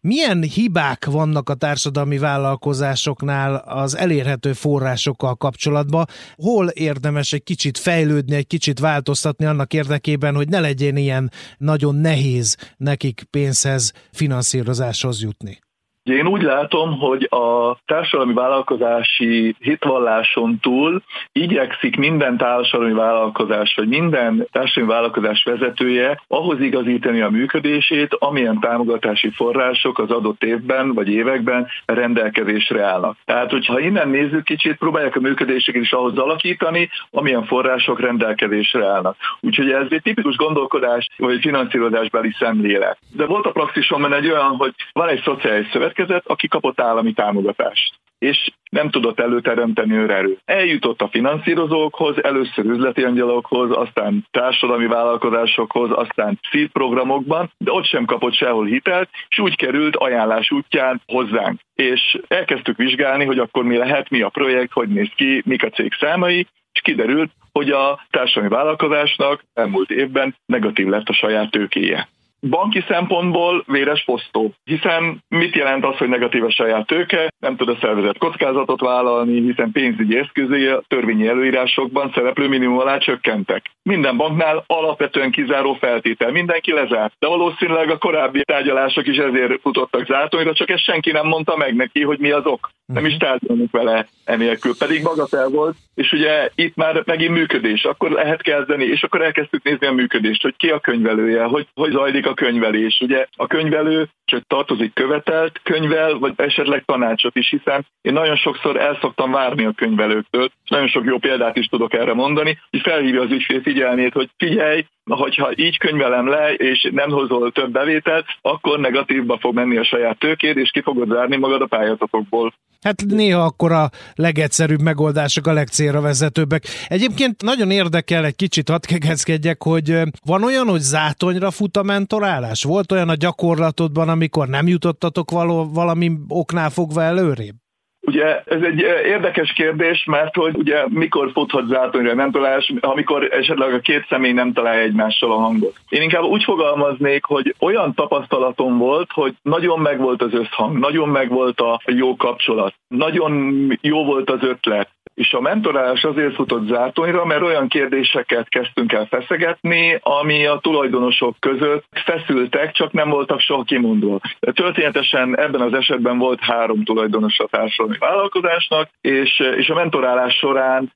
milyen 0.00 0.42
hibák 0.42 1.04
vannak 1.04 1.48
a 1.48 1.54
társadalmi 1.54 2.18
vállalkozásoknál 2.18 3.54
az 3.54 3.96
elérhető 3.96 4.52
forrásokkal 4.52 5.34
kapcsolatban? 5.34 6.06
Hol 6.36 6.68
érdemes 6.68 7.32
egy 7.32 7.42
kicsit 7.42 7.78
fejlődni, 7.78 8.34
egy 8.34 8.46
kicsit 8.46 8.78
változtatni 8.78 9.44
annak 9.44 9.72
érdekében, 9.72 10.34
hogy 10.34 10.48
ne 10.48 10.60
legyen 10.60 10.96
ilyen 10.96 11.30
nagyon 11.58 11.94
nehéz 11.94 12.56
nekik 12.76 13.26
pénzhez, 13.30 13.92
finanszírozáshoz 14.12 15.22
jutni? 15.22 15.58
Én 16.08 16.26
úgy 16.26 16.42
látom, 16.42 16.98
hogy 16.98 17.26
a 17.30 17.76
társadalmi 17.86 18.32
vállalkozási 18.32 19.54
hitvalláson 19.58 20.58
túl 20.60 21.02
igyekszik 21.32 21.96
minden 21.96 22.36
társadalmi 22.36 22.92
vállalkozás, 22.92 23.74
vagy 23.76 23.88
minden 23.88 24.46
társadalmi 24.52 24.94
vállalkozás 24.94 25.42
vezetője 25.42 26.22
ahhoz 26.28 26.60
igazítani 26.60 27.20
a 27.20 27.30
működését, 27.30 28.16
amilyen 28.18 28.60
támogatási 28.60 29.30
források 29.30 29.98
az 29.98 30.10
adott 30.10 30.42
évben 30.42 30.94
vagy 30.94 31.08
években 31.08 31.66
rendelkezésre 31.86 32.84
állnak. 32.84 33.16
Tehát, 33.24 33.50
hogyha 33.50 33.80
innen 33.80 34.08
nézzük 34.08 34.44
kicsit, 34.44 34.76
próbálják 34.76 35.16
a 35.16 35.20
működéseket 35.20 35.82
is 35.82 35.92
ahhoz 35.92 36.18
alakítani, 36.18 36.90
amilyen 37.10 37.44
források 37.44 38.00
rendelkezésre 38.00 38.86
állnak. 38.86 39.16
Úgyhogy 39.40 39.70
ez 39.70 39.86
egy 39.90 40.02
tipikus 40.02 40.36
gondolkodás, 40.36 41.08
vagy 41.16 41.40
finanszírozásbeli 41.40 42.34
szemlélet. 42.38 42.98
De 43.12 43.26
volt 43.26 43.46
a 43.46 43.50
praxisom 43.50 44.12
egy 44.12 44.30
olyan, 44.30 44.56
hogy 44.56 44.74
van 44.92 45.08
egy 45.08 45.22
szociális 45.24 45.68
szövetkezés, 45.70 45.96
érkezett, 45.98 46.26
aki 46.26 46.48
kapott 46.48 46.80
állami 46.80 47.12
támogatást 47.12 47.94
és 48.18 48.50
nem 48.70 48.90
tudott 48.90 49.20
előteremteni 49.20 49.92
őrerőt. 49.92 50.40
Eljutott 50.44 51.00
a 51.00 51.08
finanszírozókhoz, 51.08 52.24
először 52.24 52.64
üzleti 52.64 53.02
angyalokhoz, 53.02 53.70
aztán 53.70 54.26
társadalmi 54.30 54.86
vállalkozásokhoz, 54.86 55.90
aztán 55.92 56.40
szívprogramokban, 56.50 57.52
de 57.58 57.72
ott 57.72 57.84
sem 57.84 58.04
kapott 58.04 58.34
sehol 58.34 58.66
hitelt, 58.66 59.08
és 59.28 59.38
úgy 59.38 59.56
került 59.56 59.96
ajánlás 59.96 60.50
útján 60.50 61.02
hozzánk. 61.06 61.60
És 61.74 62.18
elkezdtük 62.28 62.76
vizsgálni, 62.76 63.24
hogy 63.24 63.38
akkor 63.38 63.64
mi 63.64 63.76
lehet, 63.76 64.10
mi 64.10 64.22
a 64.22 64.28
projekt, 64.28 64.72
hogy 64.72 64.88
néz 64.88 65.10
ki, 65.16 65.42
mik 65.44 65.62
a 65.62 65.68
cég 65.68 65.92
számai, 66.00 66.46
és 66.72 66.80
kiderült, 66.80 67.30
hogy 67.52 67.70
a 67.70 68.06
társadalmi 68.10 68.54
vállalkozásnak 68.54 69.44
elmúlt 69.54 69.90
évben 69.90 70.36
negatív 70.46 70.86
lett 70.86 71.08
a 71.08 71.12
saját 71.12 71.50
tőkéje. 71.50 72.08
Banki 72.40 72.84
szempontból 72.88 73.64
véres 73.66 74.04
posztó, 74.04 74.54
hiszen 74.64 75.24
mit 75.28 75.54
jelent 75.54 75.84
az, 75.84 75.96
hogy 75.96 76.08
negatív 76.08 76.44
a 76.44 76.50
saját 76.50 76.86
tőke, 76.86 77.32
nem 77.38 77.56
tud 77.56 77.68
a 77.68 77.76
szervezet 77.80 78.18
kockázatot 78.18 78.80
vállalni, 78.80 79.40
hiszen 79.40 79.72
pénzügyi 79.72 80.18
eszközé 80.18 80.68
a 80.68 80.82
törvényi 80.88 81.26
előírásokban 81.26 82.12
szereplő 82.14 82.48
minimum 82.48 82.78
alá 82.78 82.98
csökkentek. 82.98 83.70
Minden 83.82 84.16
banknál 84.16 84.64
alapvetően 84.66 85.30
kizáró 85.30 85.74
feltétel, 85.74 86.30
mindenki 86.30 86.72
lezárt, 86.72 87.14
de 87.18 87.26
valószínűleg 87.26 87.90
a 87.90 87.98
korábbi 87.98 88.42
tárgyalások 88.44 89.06
is 89.06 89.16
ezért 89.16 89.60
futottak 89.60 90.06
zátonyra, 90.06 90.52
csak 90.52 90.70
ezt 90.70 90.82
senki 90.82 91.10
nem 91.10 91.26
mondta 91.26 91.56
meg 91.56 91.74
neki, 91.74 92.02
hogy 92.02 92.18
mi 92.18 92.30
az 92.30 92.46
ok. 92.46 92.70
Nem 92.92 93.04
is 93.04 93.16
tárgyalunk 93.16 93.70
vele 93.70 94.08
enélkül, 94.24 94.76
pedig 94.78 95.02
magatel 95.02 95.48
volt, 95.48 95.76
és 95.94 96.12
ugye 96.12 96.50
itt 96.54 96.74
már 96.74 97.02
megint 97.06 97.32
működés, 97.32 97.84
akkor 97.84 98.10
lehet 98.10 98.42
kezdeni, 98.42 98.84
és 98.84 99.02
akkor 99.02 99.22
elkezdtük 99.22 99.62
nézni 99.62 99.86
a 99.86 99.92
működést, 99.92 100.42
hogy 100.42 100.56
ki 100.56 100.70
a 100.70 100.80
könyvelője, 100.80 101.42
hogy, 101.42 101.66
hogy 101.74 101.90
zajlik 101.90 102.26
a 102.26 102.34
könyvelés. 102.34 103.00
Ugye 103.00 103.26
a 103.36 103.46
könyvelő 103.46 104.08
csak 104.24 104.42
tartozik 104.46 104.92
követelt 104.94 105.60
könyvel, 105.62 106.18
vagy 106.18 106.32
esetleg 106.36 106.84
tanácsot 106.84 107.36
is, 107.36 107.48
hiszen 107.48 107.86
én 108.00 108.12
nagyon 108.12 108.36
sokszor 108.36 108.76
el 108.76 108.98
szoktam 109.00 109.30
várni 109.30 109.64
a 109.64 109.72
könyvelőktől, 109.72 110.44
és 110.44 110.70
nagyon 110.70 110.88
sok 110.88 111.04
jó 111.04 111.18
példát 111.18 111.56
is 111.56 111.66
tudok 111.66 111.94
erre 111.94 112.14
mondani, 112.14 112.58
hogy 112.70 112.80
felhívja 112.80 113.22
az 113.22 113.30
ügyfél 113.30 113.60
figyelmét, 113.60 114.12
hogy 114.12 114.30
figyelj, 114.36 114.86
hogyha 115.04 115.50
így 115.54 115.78
könyvelem 115.78 116.28
le, 116.28 116.54
és 116.54 116.88
nem 116.92 117.10
hozol 117.10 117.52
több 117.52 117.70
bevételt, 117.70 118.26
akkor 118.40 118.78
negatívba 118.78 119.38
fog 119.38 119.54
menni 119.54 119.76
a 119.76 119.84
saját 119.84 120.18
tőkéd, 120.18 120.56
és 120.56 120.70
ki 120.70 120.80
fogod 120.80 121.08
zárni 121.08 121.36
magad 121.36 121.62
a 121.62 121.66
pályázatokból. 121.66 122.52
Hát 122.80 123.04
néha 123.06 123.44
akkor 123.44 123.72
a 123.72 123.90
legegyszerűbb 124.14 124.80
megoldások 124.80 125.46
a 125.46 125.52
legcélra 125.52 126.00
vezetőbbek. 126.00 126.66
Egyébként 126.88 127.42
nagyon 127.42 127.70
érdekel 127.70 128.24
egy 128.24 128.36
kicsit, 128.36 128.68
hadd 128.68 128.86
kegeckedjek, 128.86 129.62
hogy 129.62 130.02
van 130.24 130.44
olyan, 130.44 130.66
hogy 130.66 130.80
zátonyra 130.80 131.50
fut 131.50 131.76
a 131.76 131.82
mentorálás? 131.82 132.62
Volt 132.62 132.92
olyan 132.92 133.08
a 133.08 133.14
gyakorlatodban, 133.14 134.08
amikor 134.08 134.48
nem 134.48 134.66
jutottatok 134.66 135.30
való, 135.30 135.68
valami 135.72 136.12
oknál 136.28 136.70
fogva 136.70 137.02
előrébb? 137.02 137.56
Ugye 138.00 138.42
ez 138.44 138.62
egy 138.62 138.80
érdekes 139.04 139.52
kérdés, 139.52 140.04
mert 140.04 140.34
hogy 140.34 140.56
ugye 140.56 140.84
mikor 140.88 141.30
futhat 141.32 141.66
zátonyra 141.66 142.14
nem 142.14 142.30
találás, 142.30 142.72
amikor 142.80 143.32
esetleg 143.32 143.74
a 143.74 143.80
két 143.80 144.06
személy 144.08 144.32
nem 144.32 144.52
találja 144.52 144.82
egymással 144.82 145.32
a 145.32 145.38
hangot. 145.38 145.74
Én 145.88 146.02
inkább 146.02 146.22
úgy 146.22 146.44
fogalmaznék, 146.44 147.24
hogy 147.24 147.54
olyan 147.58 147.94
tapasztalatom 147.94 148.78
volt, 148.78 149.12
hogy 149.12 149.34
nagyon 149.42 149.80
megvolt 149.80 150.22
az 150.22 150.34
összhang, 150.34 150.78
nagyon 150.78 151.08
megvolt 151.08 151.60
a 151.60 151.80
jó 151.86 152.16
kapcsolat, 152.16 152.74
nagyon 152.88 153.42
jó 153.80 154.04
volt 154.04 154.30
az 154.30 154.42
ötlet, 154.42 154.88
és 155.18 155.32
a 155.32 155.40
mentorálás 155.40 156.04
azért 156.04 156.34
futott 156.34 156.66
zátonyra, 156.66 157.24
mert 157.24 157.42
olyan 157.42 157.68
kérdéseket 157.68 158.48
kezdtünk 158.48 158.92
el 158.92 159.06
feszegetni, 159.06 159.98
ami 160.02 160.46
a 160.46 160.58
tulajdonosok 160.58 161.36
között 161.40 161.84
feszültek, 162.04 162.72
csak 162.72 162.92
nem 162.92 163.10
voltak 163.10 163.40
soha 163.40 163.62
kimondva. 163.62 164.20
Történetesen 164.40 165.38
ebben 165.38 165.60
az 165.60 165.72
esetben 165.72 166.18
volt 166.18 166.40
három 166.40 166.84
tulajdonos 166.84 167.38
a 167.38 167.46
társadalmi 167.46 167.96
vállalkozásnak, 167.98 168.88
és, 169.00 169.40
és 169.56 169.68
a 169.68 169.74
mentorálás 169.74 170.34
során 170.34 170.92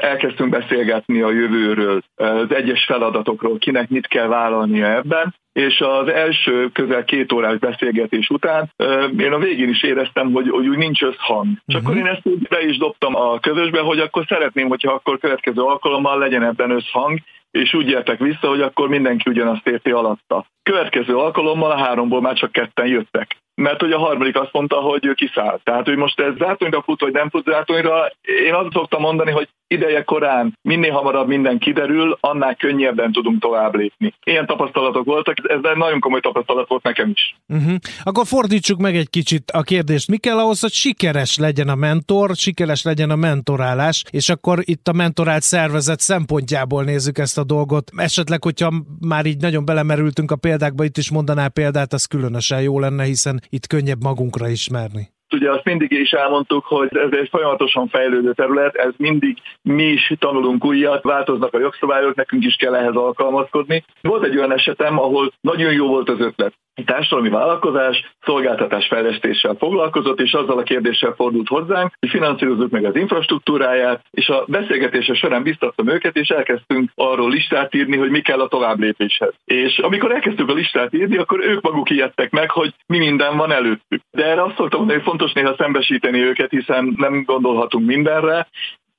elkezdtünk 0.00 0.50
beszélgetni 0.50 1.20
a 1.20 1.30
jövőről, 1.30 2.02
az 2.14 2.54
egyes 2.54 2.84
feladatokról, 2.84 3.58
kinek 3.58 3.88
mit 3.88 4.06
kell 4.06 4.26
vállalnia 4.26 4.86
ebben, 4.86 5.34
és 5.56 5.80
az 5.80 6.08
első 6.08 6.70
közel 6.72 7.04
két 7.04 7.32
órás 7.32 7.58
beszélgetés 7.58 8.28
után 8.28 8.70
én 9.18 9.32
a 9.32 9.38
végén 9.38 9.68
is 9.68 9.82
éreztem, 9.82 10.32
hogy, 10.32 10.48
hogy 10.48 10.68
úgy 10.68 10.76
nincs 10.76 11.02
összhang. 11.02 11.46
Csak 11.66 11.80
uh-huh. 11.80 11.84
akkor 11.84 11.96
én 11.96 12.06
ezt 12.06 12.26
úgy 12.26 12.48
be 12.48 12.62
is 12.62 12.76
dobtam 12.76 13.14
a 13.14 13.38
közösbe, 13.38 13.80
hogy 13.80 13.98
akkor 13.98 14.24
szeretném, 14.28 14.68
hogyha 14.68 14.92
akkor 14.92 15.18
következő 15.18 15.60
alkalommal 15.60 16.18
legyen 16.18 16.42
ebben 16.42 16.70
összhang, 16.70 17.18
és 17.50 17.74
úgy 17.74 17.88
értek 17.88 18.18
vissza, 18.18 18.48
hogy 18.48 18.60
akkor 18.60 18.88
mindenki 18.88 19.30
ugyanazt 19.30 19.66
érti 19.66 19.90
alatta. 19.90 20.46
Következő 20.62 21.16
alkalommal 21.16 21.70
a 21.70 21.76
háromból 21.76 22.20
már 22.20 22.34
csak 22.34 22.52
ketten 22.52 22.86
jöttek 22.86 23.36
mert 23.62 23.80
hogy 23.80 23.92
a 23.92 23.98
harmadik 23.98 24.40
azt 24.40 24.52
mondta, 24.52 24.76
hogy 24.76 25.06
ő 25.06 25.14
kiszállt. 25.14 25.64
Tehát, 25.64 25.84
hogy 25.86 25.96
most 25.96 26.20
ez 26.20 26.36
zátonyra 26.38 26.82
fut, 26.82 27.00
vagy 27.00 27.12
nem 27.12 27.30
fut 27.30 27.44
zátonyra, 27.44 28.10
én 28.22 28.54
azt 28.54 28.72
szoktam 28.72 29.00
mondani, 29.00 29.30
hogy 29.30 29.48
ideje 29.68 30.02
korán 30.02 30.58
minél 30.62 30.92
hamarabb 30.92 31.28
minden 31.28 31.58
kiderül, 31.58 32.18
annál 32.20 32.56
könnyebben 32.56 33.12
tudunk 33.12 33.40
tovább 33.40 33.74
lépni. 33.74 34.14
Ilyen 34.24 34.46
tapasztalatok 34.46 35.04
voltak, 35.04 35.36
ez 35.42 35.58
nagyon 35.76 36.00
komoly 36.00 36.20
tapasztalat 36.20 36.68
volt 36.68 36.82
nekem 36.82 37.10
is. 37.10 37.36
Uh-huh. 37.48 37.74
Akkor 38.02 38.26
fordítsuk 38.26 38.80
meg 38.80 38.96
egy 38.96 39.10
kicsit 39.10 39.50
a 39.50 39.62
kérdést. 39.62 40.08
Mi 40.08 40.16
kell 40.16 40.38
ahhoz, 40.38 40.60
hogy 40.60 40.72
sikeres 40.72 41.38
legyen 41.38 41.68
a 41.68 41.74
mentor, 41.74 42.30
sikeres 42.34 42.82
legyen 42.82 43.10
a 43.10 43.16
mentorálás, 43.16 44.04
és 44.10 44.28
akkor 44.28 44.58
itt 44.62 44.88
a 44.88 44.92
mentorált 44.92 45.42
szervezet 45.42 46.00
szempontjából 46.00 46.84
nézzük 46.84 47.18
ezt 47.18 47.38
a 47.38 47.44
dolgot. 47.44 47.90
Esetleg, 47.96 48.42
hogyha 48.42 48.72
már 49.00 49.26
így 49.26 49.40
nagyon 49.40 49.64
belemerültünk 49.64 50.30
a 50.30 50.36
példákba, 50.36 50.84
itt 50.84 50.96
is 50.96 51.10
mondanál 51.10 51.48
példát, 51.48 51.92
az 51.92 52.04
különösen 52.04 52.62
jó 52.62 52.80
lenne, 52.80 53.04
hiszen 53.04 53.40
itt 53.48 53.66
könnyebb 53.66 54.02
magunkra 54.02 54.48
ismerni. 54.48 55.14
Ugye 55.34 55.50
azt 55.50 55.64
mindig 55.64 55.90
is 55.90 56.10
elmondtuk, 56.10 56.64
hogy 56.64 56.96
ez 56.96 57.10
egy 57.10 57.28
folyamatosan 57.28 57.88
fejlődő 57.88 58.32
terület, 58.32 58.74
ez 58.74 58.92
mindig 58.96 59.38
mi 59.62 59.82
is 59.82 60.12
tanulunk 60.18 60.64
újat, 60.64 61.02
változnak 61.02 61.54
a 61.54 61.58
jogszabályok, 61.58 62.14
nekünk 62.14 62.44
is 62.44 62.54
kell 62.54 62.74
ehhez 62.74 62.94
alkalmazkodni. 62.94 63.84
Volt 64.00 64.24
egy 64.24 64.36
olyan 64.36 64.52
esetem, 64.52 64.98
ahol 64.98 65.32
nagyon 65.40 65.72
jó 65.72 65.86
volt 65.86 66.08
az 66.08 66.20
ötlet. 66.20 66.54
Társadalmi 66.84 67.28
vállalkozás 67.28 68.14
szolgáltatás 68.24 68.86
fejlesztéssel 68.86 69.54
foglalkozott, 69.58 70.20
és 70.20 70.32
azzal 70.32 70.58
a 70.58 70.62
kérdéssel 70.62 71.12
fordult 71.12 71.48
hozzánk, 71.48 71.92
hogy 71.98 72.08
finanszírozzuk 72.08 72.70
meg 72.70 72.84
az 72.84 72.96
infrastruktúráját, 72.96 74.04
és 74.10 74.28
a 74.28 74.44
beszélgetése 74.48 75.14
során 75.14 75.42
biztattam 75.42 75.88
őket, 75.88 76.16
és 76.16 76.28
elkezdtünk 76.28 76.90
arról 76.94 77.30
listát 77.30 77.74
írni, 77.74 77.96
hogy 77.96 78.10
mi 78.10 78.20
kell 78.20 78.40
a 78.40 78.48
tovább 78.48 78.78
lépéshez. 78.78 79.34
És 79.44 79.78
amikor 79.78 80.12
elkezdtük 80.12 80.48
a 80.48 80.54
listát 80.54 80.94
írni, 80.94 81.16
akkor 81.16 81.40
ők 81.40 81.60
maguk 81.60 81.90
ijedtek 81.90 82.30
meg, 82.30 82.50
hogy 82.50 82.74
mi 82.86 82.98
minden 82.98 83.36
van 83.36 83.52
előttük. 83.52 84.00
De 84.10 84.24
erre 84.24 84.42
azt 84.42 84.56
szoktam 84.56 84.78
mondani, 84.78 84.98
hogy 84.98 85.08
fontos 85.08 85.32
néha 85.32 85.54
szembesíteni 85.58 86.20
őket, 86.20 86.50
hiszen 86.50 86.94
nem 86.96 87.22
gondolhatunk 87.24 87.86
mindenre, 87.86 88.48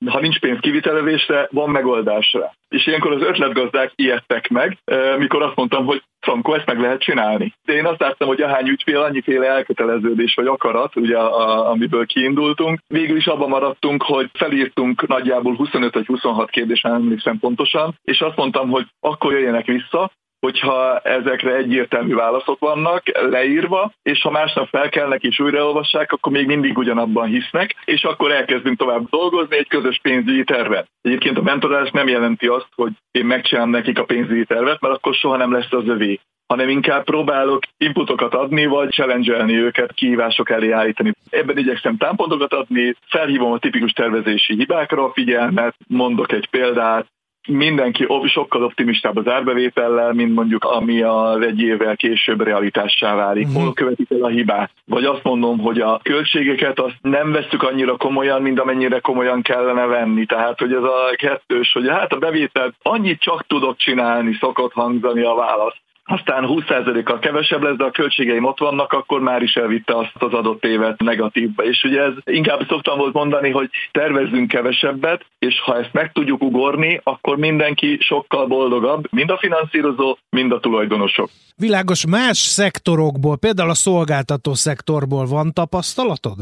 ha 0.06 0.20
nincs 0.20 0.38
pénz 0.38 0.58
kivitelezésre, 0.60 1.48
van 1.50 1.70
megoldásra. 1.70 2.52
És 2.68 2.86
ilyenkor 2.86 3.12
az 3.12 3.22
ötletgazdák 3.22 3.92
ijedtek 3.94 4.48
meg, 4.48 4.78
mikor 5.18 5.42
azt 5.42 5.56
mondtam, 5.56 5.84
hogy 5.84 6.02
Frankó, 6.20 6.54
ezt 6.54 6.66
meg 6.66 6.80
lehet 6.80 7.00
csinálni. 7.00 7.54
De 7.64 7.72
én 7.72 7.86
azt 7.86 8.00
láttam, 8.00 8.28
hogy 8.28 8.40
ahány 8.40 8.68
ügyfél, 8.68 9.00
annyiféle 9.00 9.46
elköteleződés 9.46 10.34
vagy 10.34 10.46
akarat, 10.46 10.96
ugye, 10.96 11.18
a, 11.18 11.70
amiből 11.70 12.06
kiindultunk. 12.06 12.80
Végül 12.86 13.16
is 13.16 13.26
abban 13.26 13.48
maradtunk, 13.48 14.02
hogy 14.02 14.30
felírtunk 14.32 15.06
nagyjából 15.06 15.54
25 15.54 15.94
vagy 15.94 16.06
26 16.06 16.50
kérdést, 16.50 16.82
nem 16.82 16.94
emlékszem 16.94 17.38
pontosan, 17.38 17.98
és 18.02 18.20
azt 18.20 18.36
mondtam, 18.36 18.70
hogy 18.70 18.86
akkor 19.00 19.32
jöjjenek 19.32 19.66
vissza, 19.66 20.10
hogyha 20.40 20.98
ezekre 20.98 21.54
egyértelmű 21.54 22.14
válaszok 22.14 22.58
vannak 22.58 23.02
leírva, 23.30 23.92
és 24.02 24.22
ha 24.22 24.30
másnap 24.30 24.68
felkelnek 24.68 25.22
és 25.22 25.40
újraolvassák, 25.40 26.12
akkor 26.12 26.32
még 26.32 26.46
mindig 26.46 26.78
ugyanabban 26.78 27.26
hisznek, 27.26 27.74
és 27.84 28.04
akkor 28.04 28.32
elkezdünk 28.32 28.78
tovább 28.78 29.08
dolgozni 29.08 29.56
egy 29.56 29.68
közös 29.68 29.98
pénzügyi 30.02 30.44
tervet. 30.44 30.88
Egyébként 31.02 31.38
a 31.38 31.42
mentorálás 31.42 31.90
nem 31.90 32.08
jelenti 32.08 32.46
azt, 32.46 32.68
hogy 32.74 32.92
én 33.10 33.24
megcsinálom 33.24 33.70
nekik 33.70 33.98
a 33.98 34.04
pénzügyi 34.04 34.44
tervet, 34.44 34.80
mert 34.80 34.94
akkor 34.94 35.14
soha 35.14 35.36
nem 35.36 35.52
lesz 35.52 35.72
az 35.72 35.88
övé 35.88 36.20
hanem 36.48 36.68
inkább 36.68 37.04
próbálok 37.04 37.62
inputokat 37.76 38.34
adni, 38.34 38.66
vagy 38.66 38.90
challenge 38.90 39.52
őket, 39.52 39.92
kihívások 39.92 40.50
elé 40.50 40.70
állítani. 40.70 41.12
Ebben 41.30 41.58
igyekszem 41.58 41.96
támpontokat 41.96 42.52
adni, 42.52 42.94
felhívom 43.06 43.52
a 43.52 43.58
tipikus 43.58 43.92
tervezési 43.92 44.54
hibákra 44.54 45.04
a 45.04 45.12
figyelmet, 45.12 45.74
mondok 45.86 46.32
egy 46.32 46.48
példát, 46.50 47.06
mindenki 47.48 48.06
sokkal 48.26 48.62
optimistább 48.62 49.16
az 49.16 49.28
árbevétellel, 49.28 50.12
mint 50.12 50.34
mondjuk 50.34 50.64
ami 50.64 51.02
az 51.02 51.40
egy 51.40 51.60
évvel 51.60 51.96
később 51.96 52.40
realitássá 52.40 53.14
válik. 53.14 53.46
Uh-huh. 53.46 53.62
Hol 53.62 53.72
követik 53.72 54.10
el 54.10 54.24
a 54.24 54.28
hibát? 54.28 54.70
Vagy 54.84 55.04
azt 55.04 55.22
mondom, 55.22 55.58
hogy 55.58 55.80
a 55.80 56.00
költségeket 56.02 56.80
azt 56.80 56.96
nem 57.00 57.32
veszük 57.32 57.62
annyira 57.62 57.96
komolyan, 57.96 58.42
mint 58.42 58.60
amennyire 58.60 58.98
komolyan 58.98 59.42
kellene 59.42 59.86
venni. 59.86 60.26
Tehát, 60.26 60.58
hogy 60.58 60.72
ez 60.72 60.82
a 60.82 61.10
kettős, 61.16 61.72
hogy 61.72 61.88
hát 61.88 62.12
a 62.12 62.18
bevételt 62.18 62.74
annyit 62.82 63.20
csak 63.20 63.46
tudok 63.46 63.76
csinálni, 63.76 64.36
szokott 64.40 64.72
hangzani 64.72 65.22
a 65.22 65.34
válasz 65.34 65.76
aztán 66.08 66.44
20%-kal 66.48 67.18
kevesebb 67.18 67.62
lesz, 67.62 67.76
de 67.76 67.84
a 67.84 67.90
költségeim 67.90 68.44
ott 68.44 68.58
vannak, 68.58 68.92
akkor 68.92 69.20
már 69.20 69.42
is 69.42 69.54
elvitte 69.54 69.96
azt 69.96 70.12
az 70.18 70.32
adott 70.32 70.64
évet 70.64 71.00
negatívba. 71.00 71.64
És 71.64 71.84
ugye 71.84 72.02
ez 72.02 72.12
inkább 72.24 72.60
szoktam 72.68 72.98
volt 72.98 73.12
mondani, 73.12 73.50
hogy 73.50 73.70
tervezzünk 73.92 74.48
kevesebbet, 74.48 75.24
és 75.38 75.60
ha 75.60 75.78
ezt 75.78 75.92
meg 75.92 76.12
tudjuk 76.12 76.42
ugorni, 76.42 77.00
akkor 77.02 77.36
mindenki 77.36 77.98
sokkal 78.00 78.46
boldogabb, 78.46 79.04
mind 79.10 79.30
a 79.30 79.38
finanszírozó, 79.38 80.16
mind 80.30 80.52
a 80.52 80.60
tulajdonosok. 80.60 81.30
Világos 81.56 82.06
más 82.06 82.38
szektorokból, 82.38 83.36
például 83.38 83.70
a 83.70 83.74
szolgáltató 83.74 84.54
szektorból 84.54 85.26
van 85.26 85.52
tapasztalatod? 85.52 86.38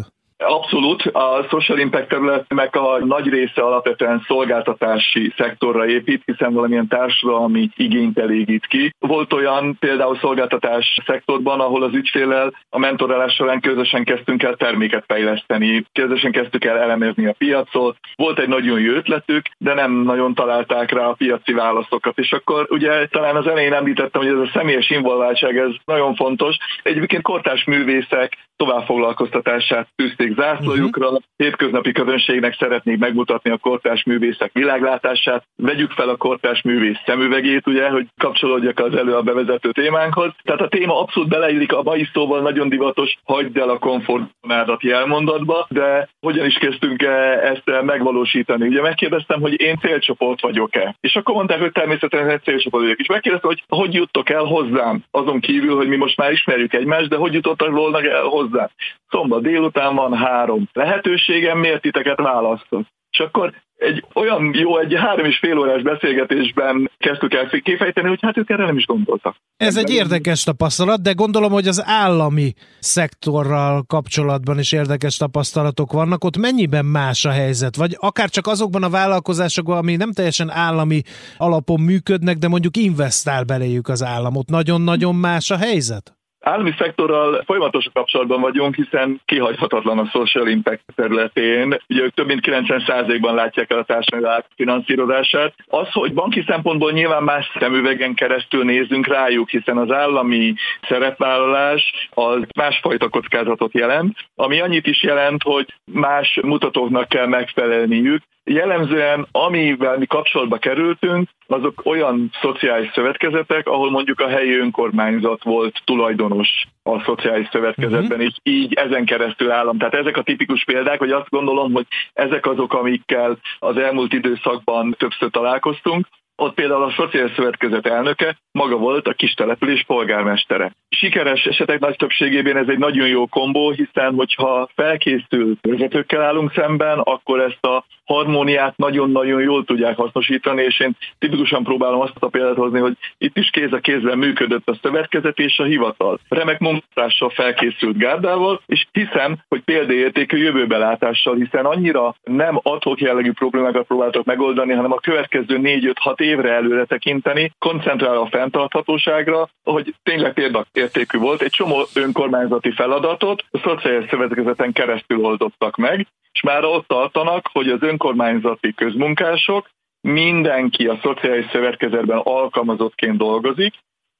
Abszolút. 0.56 1.02
A 1.02 1.46
social 1.48 1.78
impact 1.78 2.08
területnek 2.08 2.76
a 2.76 2.98
nagy 3.04 3.28
része 3.28 3.62
alapvetően 3.62 4.24
szolgáltatási 4.26 5.32
szektorra 5.36 5.86
épít, 5.86 6.22
hiszen 6.24 6.52
valamilyen 6.52 6.88
társadalmi 6.88 7.68
igényt 7.76 8.18
elégít 8.18 8.66
ki. 8.66 8.94
Volt 8.98 9.32
olyan 9.32 9.76
például 9.78 10.16
szolgáltatás 10.16 10.98
szektorban, 11.06 11.60
ahol 11.60 11.82
az 11.82 11.94
ügyfélel 11.94 12.52
a 12.70 12.78
mentorálás 12.78 13.34
során 13.34 13.60
közösen 13.60 14.04
kezdtünk 14.04 14.42
el 14.42 14.54
terméket 14.54 15.04
fejleszteni, 15.06 15.84
közösen 15.92 16.32
kezdtük 16.32 16.64
el 16.64 16.78
elemezni 16.78 17.26
a 17.26 17.34
piacot. 17.38 17.96
Volt 18.14 18.38
egy 18.38 18.48
nagyon 18.48 18.80
jó 18.80 18.92
ötletük, 18.92 19.42
de 19.58 19.74
nem 19.74 19.92
nagyon 19.92 20.34
találták 20.34 20.92
rá 20.92 21.06
a 21.06 21.12
piaci 21.12 21.52
válaszokat. 21.52 22.18
És 22.18 22.32
akkor 22.32 22.66
ugye 22.70 23.06
talán 23.06 23.36
az 23.36 23.46
elején 23.46 23.72
említettem, 23.72 24.22
hogy 24.22 24.30
ez 24.30 24.48
a 24.48 24.50
személyes 24.52 24.90
involváltság, 24.90 25.58
ez 25.58 25.70
nagyon 25.84 26.14
fontos. 26.14 26.56
Egyébként 26.82 27.22
kortás 27.22 27.64
művészek 27.64 28.38
továbbfoglalkoztatását 28.56 29.88
tűzték 29.96 30.34
zászlójukra, 30.46 31.06
uh-huh. 31.06 31.22
hétköznapi 31.36 31.92
közönségnek 31.92 32.56
szeretnék 32.58 32.98
megmutatni 32.98 33.50
a 33.50 33.56
kortás 33.56 34.02
művészek 34.04 34.50
világlátását, 34.52 35.44
vegyük 35.56 35.90
fel 35.90 36.08
a 36.08 36.16
kortás 36.16 36.62
művész 36.62 36.98
szemüvegét, 37.06 37.66
ugye, 37.66 37.88
hogy 37.88 38.06
kapcsolódjak 38.20 38.78
az 38.78 38.94
elő 38.94 39.14
a 39.14 39.22
bevezető 39.22 39.70
témánkhoz. 39.70 40.32
Tehát 40.42 40.60
a 40.60 40.68
téma 40.68 41.00
abszolút 41.00 41.28
beleillik 41.28 41.72
a 41.72 41.82
mai 41.82 42.08
szóval 42.12 42.40
nagyon 42.40 42.68
divatos, 42.68 43.16
hagyd 43.24 43.56
el 43.56 43.68
a 43.68 43.78
komfortzonádat 43.78 44.82
jelmondatba, 44.82 45.66
de 45.68 46.08
hogyan 46.20 46.46
is 46.46 46.54
kezdtünk 46.54 47.02
ezt 47.42 47.82
megvalósítani? 47.82 48.66
Ugye 48.66 48.80
megkérdeztem, 48.80 49.40
hogy 49.40 49.60
én 49.60 49.78
célcsoport 49.78 50.40
vagyok-e? 50.40 50.96
És 51.00 51.16
akkor 51.16 51.34
mondták, 51.34 51.60
hogy 51.60 51.72
természetesen 51.72 52.40
célcsoport 52.44 52.82
vagyok. 52.82 52.98
És 52.98 53.06
megkérdeztem, 53.06 53.50
hogy 53.50 53.64
hogy 53.68 53.94
juttok 53.94 54.30
el 54.30 54.44
hozzám? 54.44 55.04
Azon 55.10 55.40
kívül, 55.40 55.76
hogy 55.76 55.88
mi 55.88 55.96
most 55.96 56.16
már 56.16 56.32
ismerjük 56.32 56.72
egymást, 56.72 57.08
de 57.08 57.16
hogy 57.16 57.32
jutottak 57.32 57.70
volna 57.70 58.00
el 58.02 58.22
hozzám? 58.22 58.68
Szombat 59.08 59.42
délután 59.42 59.94
van 59.94 60.16
három 60.16 60.68
lehetőségem, 60.72 61.58
miért 61.58 61.82
titeket 61.82 62.18
választok? 62.18 62.86
És 63.10 63.18
akkor 63.18 63.52
egy 63.76 64.04
olyan 64.14 64.54
jó, 64.54 64.78
egy 64.78 64.94
három 64.94 65.24
és 65.26 65.38
fél 65.38 65.58
órás 65.58 65.82
beszélgetésben 65.82 66.90
kezdtük 66.98 67.34
el 67.34 67.48
kifejteni, 67.48 68.08
hogy 68.08 68.18
hát 68.22 68.36
ők 68.36 68.50
erre 68.50 68.64
nem 68.64 68.76
is 68.76 68.86
gondoltak. 68.86 69.36
Ez 69.56 69.76
egy 69.76 69.90
érdekes 69.90 70.42
tapasztalat, 70.42 71.02
de 71.02 71.12
gondolom, 71.12 71.52
hogy 71.52 71.66
az 71.66 71.82
állami 71.86 72.52
szektorral 72.78 73.82
kapcsolatban 73.86 74.58
is 74.58 74.72
érdekes 74.72 75.16
tapasztalatok 75.16 75.92
vannak. 75.92 76.24
Ott 76.24 76.36
mennyiben 76.36 76.84
más 76.84 77.24
a 77.24 77.30
helyzet? 77.30 77.76
Vagy 77.76 77.96
akár 77.98 78.28
csak 78.28 78.46
azokban 78.46 78.82
a 78.82 78.90
vállalkozásokban, 78.90 79.76
ami 79.76 79.96
nem 79.96 80.12
teljesen 80.12 80.50
állami 80.50 81.02
alapon 81.36 81.80
működnek, 81.80 82.36
de 82.36 82.48
mondjuk 82.48 82.76
investál 82.76 83.44
beléjük 83.44 83.88
az 83.88 84.02
államot. 84.02 84.48
Nagyon-nagyon 84.48 85.14
más 85.14 85.50
a 85.50 85.56
helyzet? 85.56 86.15
Állami 86.48 86.74
szektorral 86.78 87.42
folyamatos 87.46 87.86
kapcsolatban 87.92 88.40
vagyunk, 88.40 88.74
hiszen 88.74 89.20
kihagyhatatlan 89.24 89.98
a 89.98 90.08
social 90.12 90.48
impact 90.48 90.84
területén. 90.94 91.76
Ugye 91.88 92.02
ők 92.02 92.14
több 92.14 92.26
mint 92.26 92.40
90%-ban 92.46 93.34
látják 93.34 93.70
el 93.70 93.78
a 93.78 93.84
társadalmi 93.84 94.42
finanszírozását. 94.56 95.54
Az, 95.66 95.92
hogy 95.92 96.14
banki 96.14 96.44
szempontból 96.46 96.92
nyilván 96.92 97.22
más 97.22 97.50
szemüvegen 97.58 98.14
keresztül 98.14 98.64
nézünk 98.64 99.06
rájuk, 99.06 99.48
hiszen 99.48 99.76
az 99.76 99.90
állami 99.90 100.54
szerepvállalás 100.88 102.08
az 102.10 102.40
másfajta 102.56 103.08
kockázatot 103.08 103.74
jelent, 103.74 104.16
ami 104.34 104.60
annyit 104.60 104.86
is 104.86 105.02
jelent, 105.02 105.42
hogy 105.42 105.74
más 105.84 106.38
mutatóknak 106.42 107.08
kell 107.08 107.26
megfelelniük, 107.26 108.22
Jellemzően, 108.50 109.26
amivel 109.32 109.98
mi 109.98 110.06
kapcsolatba 110.06 110.56
kerültünk, 110.56 111.28
azok 111.46 111.80
olyan 111.84 112.30
szociális 112.40 112.90
szövetkezetek, 112.94 113.68
ahol 113.68 113.90
mondjuk 113.90 114.20
a 114.20 114.28
helyi 114.28 114.58
önkormányzat 114.58 115.42
volt 115.42 115.82
tulajdonos 115.84 116.48
a 116.82 117.00
szociális 117.00 117.48
szövetkezetben, 117.52 118.18
uh-huh. 118.18 118.24
és 118.24 118.34
így 118.42 118.72
ezen 118.74 119.04
keresztül 119.04 119.50
állam. 119.50 119.78
Tehát 119.78 119.94
ezek 119.94 120.16
a 120.16 120.22
tipikus 120.22 120.64
példák, 120.64 120.98
hogy 120.98 121.10
azt 121.10 121.28
gondolom, 121.28 121.72
hogy 121.72 121.86
ezek 122.12 122.46
azok, 122.46 122.74
amikkel 122.74 123.38
az 123.58 123.76
elmúlt 123.76 124.12
időszakban 124.12 124.94
többször 124.98 125.30
találkoztunk, 125.30 126.06
ott 126.36 126.54
például 126.54 126.82
a 126.82 126.94
Szociális 126.96 127.32
Szövetkezet 127.34 127.86
elnöke 127.86 128.36
maga 128.52 128.76
volt 128.76 129.08
a 129.08 129.12
kis 129.12 129.32
település 129.32 129.84
polgármestere. 129.86 130.72
Sikeres 130.88 131.44
esetek 131.44 131.80
nagy 131.80 131.96
többségében 131.96 132.56
ez 132.56 132.68
egy 132.68 132.78
nagyon 132.78 133.06
jó 133.06 133.26
kombó, 133.26 133.70
hiszen 133.70 134.14
hogyha 134.14 134.68
felkészült 134.74 135.58
vezetőkkel 135.62 136.22
állunk 136.22 136.52
szemben, 136.54 136.98
akkor 136.98 137.40
ezt 137.40 137.66
a 137.66 137.84
harmóniát 138.06 138.76
nagyon-nagyon 138.76 139.42
jól 139.42 139.64
tudják 139.64 139.96
hasznosítani, 139.96 140.62
és 140.62 140.80
én 140.80 140.96
tipikusan 141.18 141.64
próbálom 141.64 142.00
azt 142.00 142.12
a 142.18 142.28
példát 142.28 142.56
hozni, 142.56 142.78
hogy 142.78 142.96
itt 143.18 143.36
is 143.36 143.50
kéz 143.50 143.72
a 143.72 143.78
kézben 143.78 144.18
működött 144.18 144.68
a 144.68 144.78
szövetkezet 144.82 145.38
és 145.38 145.58
a 145.58 145.64
hivatal. 145.64 146.18
Remek 146.28 146.58
munkással 146.58 147.30
felkészült 147.30 147.98
gárdával, 147.98 148.60
és 148.66 148.86
hiszem, 148.92 149.36
hogy 149.48 149.60
példaértékű 149.60 150.36
jövőbelátással, 150.36 151.34
hiszen 151.34 151.64
annyira 151.64 152.14
nem 152.22 152.60
adhok 152.62 153.00
jellegű 153.00 153.32
problémákat 153.32 153.86
próbáltok 153.86 154.24
megoldani, 154.24 154.72
hanem 154.72 154.92
a 154.92 155.00
következő 155.00 155.60
4-5-6 155.62 156.20
évre 156.20 156.52
előre 156.52 156.84
tekinteni, 156.84 157.52
koncentrál 157.58 158.16
a 158.16 158.28
fenntarthatóságra, 158.30 159.48
hogy 159.64 159.94
tényleg 160.02 160.32
példaértékű 160.32 161.18
volt. 161.18 161.42
Egy 161.42 161.50
csomó 161.50 161.84
önkormányzati 161.94 162.70
feladatot 162.70 163.44
a 163.50 163.58
szociális 163.58 164.08
szövetkezeten 164.10 164.72
keresztül 164.72 165.24
oldottak 165.24 165.76
meg, 165.76 166.06
és 166.36 166.42
már 166.42 166.64
ott 166.64 166.86
tartanak, 166.86 167.48
hogy 167.52 167.68
az 167.68 167.82
önkormányzati 167.96 168.74
közmunkások 168.74 169.70
mindenki 170.00 170.86
a 170.86 170.98
szociális 171.02 171.46
szövetkezetben 171.50 172.18
alkalmazottként 172.18 173.16
dolgozik, 173.18 173.74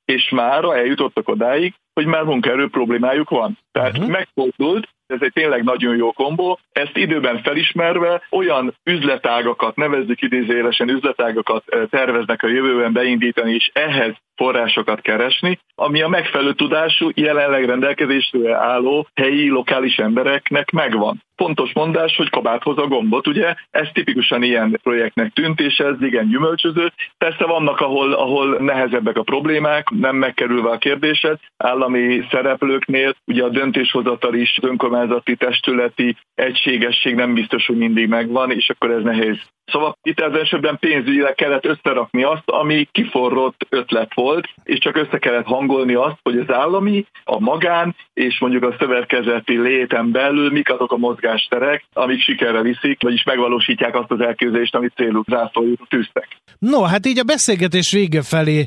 és 0.04 0.30
már 0.30 0.64
eljutottak 0.64 1.28
odáig, 1.28 1.74
hogy 1.96 2.06
már 2.06 2.22
munkaerő 2.22 2.68
problémájuk 2.68 3.30
van. 3.30 3.58
Tehát 3.72 3.98
uh-huh. 3.98 4.10
megfordult, 4.10 4.88
ez 5.06 5.18
egy 5.20 5.32
tényleg 5.32 5.64
nagyon 5.64 5.96
jó 5.96 6.12
kombó. 6.12 6.58
Ezt 6.72 6.96
időben 6.96 7.42
felismerve 7.42 8.22
olyan 8.30 8.74
üzletágakat, 8.84 9.76
nevezzük 9.76 10.22
idézélesen 10.22 10.88
üzletágakat 10.88 11.64
terveznek 11.90 12.42
a 12.42 12.48
jövőben 12.48 12.92
beindítani, 12.92 13.54
és 13.54 13.70
ehhez 13.72 14.14
forrásokat 14.36 15.00
keresni, 15.00 15.58
ami 15.74 16.02
a 16.02 16.08
megfelelő 16.08 16.52
tudású, 16.52 17.10
jelenleg 17.14 17.64
rendelkezésre 17.64 18.56
álló 18.56 19.06
helyi, 19.14 19.48
lokális 19.48 19.96
embereknek 19.96 20.70
megvan. 20.70 21.22
Pontos 21.36 21.72
mondás, 21.74 22.16
hogy 22.16 22.30
kabáthoz 22.30 22.78
a 22.78 22.86
gombot, 22.86 23.26
ugye? 23.26 23.54
Ez 23.70 23.88
tipikusan 23.92 24.42
ilyen 24.42 24.80
projektnek 24.82 25.32
tűnt, 25.32 25.60
és 25.60 25.78
ez 25.78 25.94
igen 26.00 26.28
gyümölcsöző. 26.28 26.92
Persze 27.18 27.44
vannak, 27.44 27.80
ahol, 27.80 28.12
ahol 28.12 28.56
nehezebbek 28.58 29.16
a 29.16 29.22
problémák, 29.22 29.90
nem 29.90 30.16
megkerülve 30.16 30.70
a 30.70 30.78
kérdésed, 30.78 31.38
állami 31.86 32.26
szereplőknél, 32.30 33.14
ugye 33.24 33.42
a 33.42 33.48
döntéshozatal 33.48 34.34
is, 34.34 34.58
önkormányzati 34.62 35.36
testületi 35.36 36.16
egységesség 36.34 37.14
nem 37.14 37.34
biztos, 37.34 37.66
hogy 37.66 37.76
mindig 37.76 38.08
megvan, 38.08 38.50
és 38.50 38.70
akkor 38.70 38.90
ez 38.90 39.02
nehéz 39.02 39.38
Szóval 39.72 39.96
itt 40.02 40.20
az 40.20 40.34
esetben 40.34 40.78
pénzügyileg 40.78 41.34
kellett 41.34 41.64
összerakni 41.64 42.22
azt, 42.22 42.42
ami 42.44 42.88
kiforrott 42.92 43.66
ötlet 43.68 44.14
volt, 44.14 44.48
és 44.62 44.78
csak 44.78 44.96
össze 44.96 45.18
kellett 45.18 45.44
hangolni 45.44 45.94
azt, 45.94 46.18
hogy 46.22 46.38
az 46.38 46.54
állami, 46.54 47.06
a 47.24 47.40
magán 47.40 47.96
és 48.14 48.40
mondjuk 48.40 48.62
a 48.62 48.76
szövetkezeti 48.78 49.58
léten 49.58 50.10
belül 50.10 50.50
mik 50.50 50.72
azok 50.72 50.92
a 50.92 50.96
mozgásterek, 50.96 51.84
amik 51.92 52.20
sikerre 52.20 52.62
viszik, 52.62 53.02
vagyis 53.02 53.22
megvalósítják 53.24 53.94
azt 53.94 54.10
az 54.10 54.20
elképzelést, 54.20 54.74
amit 54.74 54.92
célú 54.96 55.22
zászlójuk 55.26 55.88
tűztek. 55.88 56.28
No, 56.58 56.82
hát 56.82 57.06
így 57.06 57.18
a 57.18 57.24
beszélgetés 57.24 57.92
vége 57.92 58.22
felé 58.22 58.66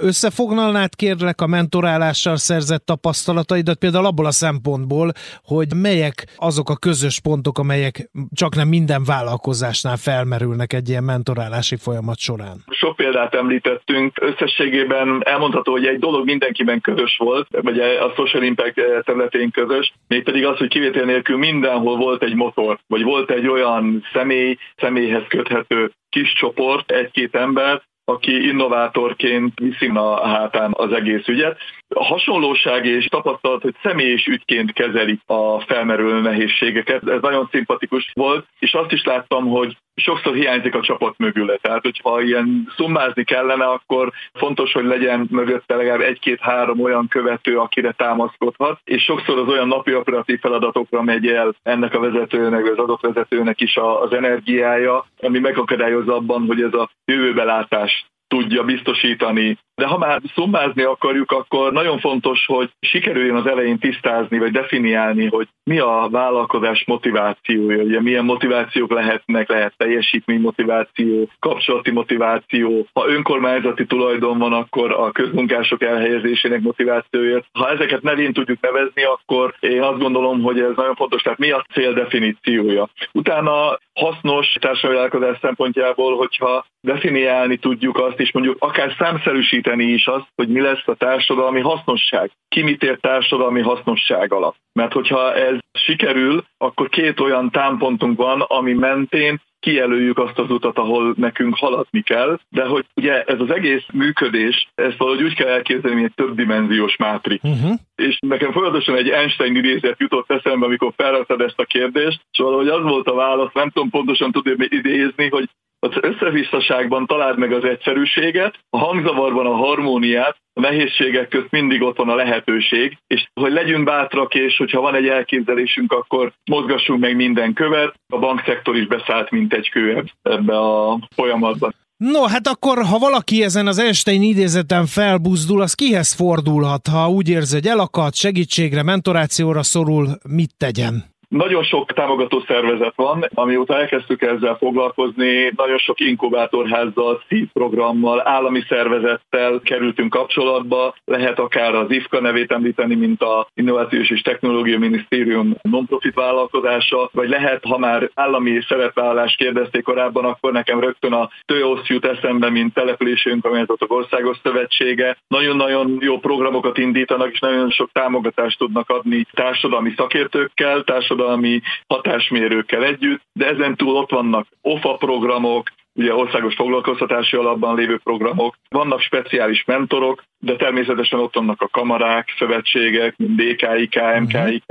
összefoglalnád 0.00 0.94
kérlek 0.94 1.40
a 1.40 1.46
mentorálással 1.46 2.36
szerzett 2.48 2.84
tapasztalataidat, 2.84 3.78
például 3.78 4.06
abból 4.06 4.26
a 4.26 4.38
szempontból, 4.44 5.08
hogy 5.42 5.68
melyek 5.74 6.16
azok 6.36 6.68
a 6.70 6.76
közös 6.76 7.20
pontok, 7.20 7.58
amelyek 7.58 8.10
csak 8.42 8.54
nem 8.54 8.68
minden 8.68 9.02
vállalkozásnál 9.04 9.96
fel 9.96 10.16
felmerülnek 10.16 10.72
egy 10.72 10.88
ilyen 10.88 11.04
mentorálási 11.04 11.76
folyamat 11.76 12.18
során? 12.18 12.56
Sok 12.70 12.96
példát 12.96 13.34
említettünk, 13.34 14.18
összességében 14.20 15.20
elmondható, 15.24 15.72
hogy 15.72 15.86
egy 15.86 15.98
dolog 15.98 16.24
mindenkiben 16.24 16.80
közös 16.80 17.16
volt, 17.16 17.48
vagy 17.50 17.78
a 17.78 18.12
social 18.16 18.42
impact 18.42 18.74
területén 19.04 19.50
közös, 19.50 19.92
mégpedig 20.08 20.46
az, 20.46 20.56
hogy 20.56 20.68
kivétel 20.68 21.04
nélkül 21.04 21.36
mindenhol 21.36 21.96
volt 21.96 22.22
egy 22.22 22.34
motor, 22.34 22.78
vagy 22.86 23.02
volt 23.02 23.30
egy 23.30 23.48
olyan 23.48 24.04
személy, 24.12 24.56
személyhez 24.76 25.24
köthető 25.28 25.92
kis 26.08 26.32
csoport, 26.32 26.90
egy-két 26.90 27.34
ember, 27.34 27.82
aki 28.04 28.48
innovátorként 28.48 29.52
viszi 29.58 29.90
a 29.94 30.26
hátán 30.26 30.70
az 30.76 30.92
egész 30.92 31.26
ügyet. 31.26 31.58
Hasonlóság 31.94 32.86
és 32.86 33.06
tapasztalat, 33.06 33.62
hogy 33.62 33.74
személyes 33.82 34.26
ügyként 34.26 34.72
kezeli 34.72 35.18
a 35.26 35.60
felmerülő 35.60 36.20
nehézségeket. 36.20 37.08
Ez 37.08 37.20
nagyon 37.20 37.48
szimpatikus 37.50 38.10
volt, 38.14 38.46
és 38.58 38.74
azt 38.74 38.92
is 38.92 39.04
láttam, 39.04 39.48
hogy 39.48 39.76
sokszor 39.94 40.34
hiányzik 40.34 40.74
a 40.74 40.80
csapat 40.80 41.14
mögüle. 41.18 41.56
Tehát, 41.56 41.82
hogyha 41.82 42.20
ilyen 42.20 42.72
szummázni 42.76 43.24
kellene, 43.24 43.64
akkor 43.64 44.12
fontos, 44.32 44.72
hogy 44.72 44.84
legyen 44.84 45.28
mögötte 45.30 45.76
legalább 45.76 46.00
egy-két-három 46.00 46.80
olyan 46.80 47.08
követő, 47.08 47.58
akire 47.58 47.92
támaszkodhat, 47.92 48.80
és 48.84 49.02
sokszor 49.02 49.38
az 49.38 49.48
olyan 49.48 49.68
napi 49.68 49.94
operatív 49.94 50.40
feladatokra 50.40 51.02
megy 51.02 51.26
el 51.26 51.54
ennek 51.62 51.94
a 51.94 52.00
vezetőnek, 52.00 52.60
vagy 52.60 52.70
az 52.70 52.78
adott 52.78 53.00
vezetőnek 53.00 53.60
is 53.60 53.76
az 53.76 54.12
energiája, 54.12 55.06
ami 55.20 55.38
megakadályozza 55.38 56.14
abban, 56.14 56.46
hogy 56.46 56.62
ez 56.62 56.74
a 56.74 56.90
jövőbelátás 57.04 58.06
tudja 58.28 58.62
biztosítani. 58.62 59.58
De 59.74 59.86
ha 59.86 59.98
már 59.98 60.20
szummázni 60.34 60.82
akarjuk, 60.82 61.30
akkor 61.30 61.72
nagyon 61.72 61.98
fontos, 61.98 62.46
hogy 62.46 62.70
sikerüljön 62.80 63.36
az 63.36 63.46
elején 63.46 63.78
tisztázni, 63.78 64.38
vagy 64.38 64.50
definiálni, 64.50 65.26
hogy 65.26 65.48
mi 65.64 65.78
a 65.78 66.08
vállalkozás 66.10 66.84
motivációja, 66.86 67.82
ugye 67.82 68.00
milyen 68.00 68.24
motivációk 68.24 68.90
lehetnek, 68.90 69.48
lehet 69.48 69.74
teljesítmény 69.76 70.40
motiváció, 70.40 71.28
kapcsolati 71.38 71.90
motiváció. 71.90 72.86
Ha 72.92 73.08
önkormányzati 73.08 73.86
tulajdon 73.86 74.38
van, 74.38 74.52
akkor 74.52 74.92
a 74.92 75.10
közmunkások 75.10 75.82
elhelyezésének 75.82 76.60
motivációja. 76.60 77.44
Ha 77.52 77.70
ezeket 77.70 78.02
nevén 78.02 78.32
tudjuk 78.32 78.60
nevezni, 78.60 79.02
akkor 79.02 79.54
én 79.60 79.82
azt 79.82 79.98
gondolom, 79.98 80.42
hogy 80.42 80.60
ez 80.60 80.76
nagyon 80.76 80.94
fontos, 80.94 81.22
tehát 81.22 81.38
mi 81.38 81.50
a 81.50 81.66
cél 81.72 81.92
definíciója. 81.92 82.88
Utána 83.12 83.78
hasznos 83.94 84.56
társadalmi 84.60 85.36
szempontjából, 85.40 86.16
hogyha 86.16 86.64
definiálni 86.80 87.56
tudjuk 87.56 87.98
azt, 87.98 88.15
és 88.20 88.32
mondjuk 88.32 88.56
akár 88.58 88.94
számszerűsíteni 88.98 89.84
is 89.84 90.06
azt, 90.06 90.26
hogy 90.34 90.48
mi 90.48 90.60
lesz 90.60 90.86
a 90.86 90.94
társadalmi 90.94 91.60
hasznosság. 91.60 92.30
Ki 92.48 92.62
mit 92.62 92.82
ért 92.82 93.00
társadalmi 93.00 93.60
hasznosság 93.60 94.32
alatt. 94.32 94.56
Mert 94.72 94.92
hogyha 94.92 95.34
ez 95.34 95.58
sikerül, 95.72 96.44
akkor 96.58 96.88
két 96.88 97.20
olyan 97.20 97.50
támpontunk 97.50 98.18
van, 98.18 98.40
ami 98.40 98.72
mentén 98.72 99.40
kijelöljük 99.60 100.18
azt 100.18 100.38
az 100.38 100.50
utat, 100.50 100.78
ahol 100.78 101.14
nekünk 101.16 101.56
haladni 101.56 102.02
kell, 102.02 102.38
de 102.48 102.64
hogy 102.64 102.84
ugye 102.94 103.22
ez 103.22 103.40
az 103.40 103.50
egész 103.50 103.84
működés, 103.92 104.68
ezt 104.74 104.96
valahogy 104.96 105.22
úgy 105.22 105.34
kell 105.34 105.48
elképzelni, 105.48 105.96
mint 105.96 106.08
egy 106.08 106.24
többdimenziós 106.24 106.96
mátrix. 106.96 107.42
Uh-huh. 107.44 107.78
És 107.94 108.18
nekem 108.20 108.52
folyamatosan 108.52 108.96
egy 108.96 109.08
Einstein 109.08 109.56
idézet 109.56 110.00
jutott 110.00 110.30
eszembe, 110.30 110.66
amikor 110.66 110.92
felrattad 110.96 111.40
ezt 111.40 111.58
a 111.58 111.64
kérdést, 111.64 112.20
és 112.30 112.38
valahogy 112.38 112.68
az 112.68 112.82
volt 112.82 113.08
a 113.08 113.14
válasz, 113.14 113.52
nem 113.52 113.70
tudom 113.70 113.90
pontosan 113.90 114.32
tudni 114.32 114.66
idézni, 114.68 115.28
hogy 115.28 115.48
az 115.86 115.98
összevisszaságban 116.00 117.06
találd 117.06 117.38
meg 117.38 117.52
az 117.52 117.64
egyszerűséget, 117.64 118.54
a 118.70 118.78
hangzavarban 118.78 119.46
a 119.46 119.54
harmóniát, 119.54 120.36
a 120.52 120.60
nehézségek 120.60 121.28
közt 121.28 121.50
mindig 121.50 121.82
ott 121.82 121.96
van 121.96 122.08
a 122.08 122.14
lehetőség, 122.14 122.98
és 123.06 123.28
hogy 123.40 123.52
legyünk 123.52 123.84
bátrak, 123.84 124.34
és 124.34 124.56
hogyha 124.56 124.80
van 124.80 124.94
egy 124.94 125.06
elképzelésünk, 125.06 125.92
akkor 125.92 126.32
mozgassunk 126.50 127.00
meg 127.00 127.16
minden 127.16 127.52
követ. 127.52 127.94
A 128.12 128.18
bankszektor 128.18 128.76
is 128.76 128.86
beszállt, 128.86 129.30
mint 129.30 129.52
egy 129.52 129.70
kő 129.70 130.04
ebbe 130.22 130.58
a 130.58 130.98
folyamatban. 131.14 131.74
No, 131.96 132.22
hát 132.26 132.46
akkor, 132.46 132.82
ha 132.84 132.98
valaki 132.98 133.42
ezen 133.42 133.66
az 133.66 133.78
Einstein 133.78 134.22
idézeten 134.22 134.86
felbuzdul, 134.86 135.60
az 135.60 135.74
kihez 135.74 136.12
fordulhat, 136.12 136.86
ha 136.86 137.08
úgy 137.08 137.28
érzi, 137.28 137.54
hogy 137.54 137.66
elakadt, 137.66 138.14
segítségre, 138.14 138.82
mentorációra 138.82 139.62
szorul, 139.62 140.08
mit 140.28 140.50
tegyen? 140.56 141.04
Nagyon 141.28 141.62
sok 141.62 141.92
támogató 141.92 142.42
szervezet 142.46 142.92
van, 142.96 143.28
amióta 143.34 143.78
elkezdtük 143.78 144.22
ezzel 144.22 144.56
foglalkozni, 144.56 145.52
nagyon 145.56 145.78
sok 145.78 146.00
inkubátorházzal, 146.00 147.22
szívprogrammal, 147.28 148.28
állami 148.28 148.62
szervezettel 148.68 149.60
kerültünk 149.64 150.10
kapcsolatba, 150.10 150.94
lehet 151.04 151.38
akár 151.38 151.74
az 151.74 151.90
IFKA 151.90 152.20
nevét 152.20 152.52
említeni, 152.52 152.94
mint 152.94 153.22
a 153.22 153.48
Innovációs 153.54 154.10
és 154.10 154.20
Technológia 154.20 154.78
Minisztérium 154.78 155.56
non-profit 155.62 156.14
vállalkozása, 156.14 157.10
vagy 157.12 157.28
lehet, 157.28 157.64
ha 157.64 157.78
már 157.78 158.10
állami 158.14 158.60
szerepvállalást 158.68 159.36
kérdezték 159.36 159.82
korábban, 159.82 160.24
akkor 160.24 160.52
nekem 160.52 160.80
rögtön 160.80 161.12
a 161.12 161.30
TÖOSZ 161.44 161.86
jut 161.86 162.04
eszembe, 162.04 162.50
mint 162.50 162.74
települési 162.74 163.30
önkormányzatok 163.30 163.92
országos 163.92 164.36
szövetsége. 164.42 165.16
Nagyon-nagyon 165.28 165.98
jó 166.00 166.18
programokat 166.18 166.78
indítanak, 166.78 167.32
és 167.32 167.38
nagyon 167.38 167.70
sok 167.70 167.90
támogatást 167.92 168.58
tudnak 168.58 168.90
adni 168.90 169.26
társadalmi 169.32 169.92
szakértőkkel, 169.96 170.82
társadalmi 170.82 171.14
társadalmi 171.16 171.60
hatásmérőkkel 171.86 172.84
együtt, 172.84 173.22
de 173.32 173.46
ezen 173.46 173.76
túl 173.76 173.96
ott 173.96 174.10
vannak 174.10 174.46
OFA 174.60 174.96
programok, 174.96 175.70
ugye 175.96 176.14
országos 176.14 176.54
foglalkoztatási 176.54 177.36
alapban 177.36 177.76
lévő 177.76 178.00
programok, 178.04 178.56
vannak 178.68 179.00
speciális 179.00 179.64
mentorok, 179.64 180.22
de 180.38 180.56
természetesen 180.56 181.20
ott 181.20 181.34
vannak 181.34 181.62
a 181.62 181.68
kamarák, 181.68 182.34
szövetségek, 182.38 183.16
mint 183.16 183.36
DKI, 183.36 183.88
KMKI, 183.88 184.62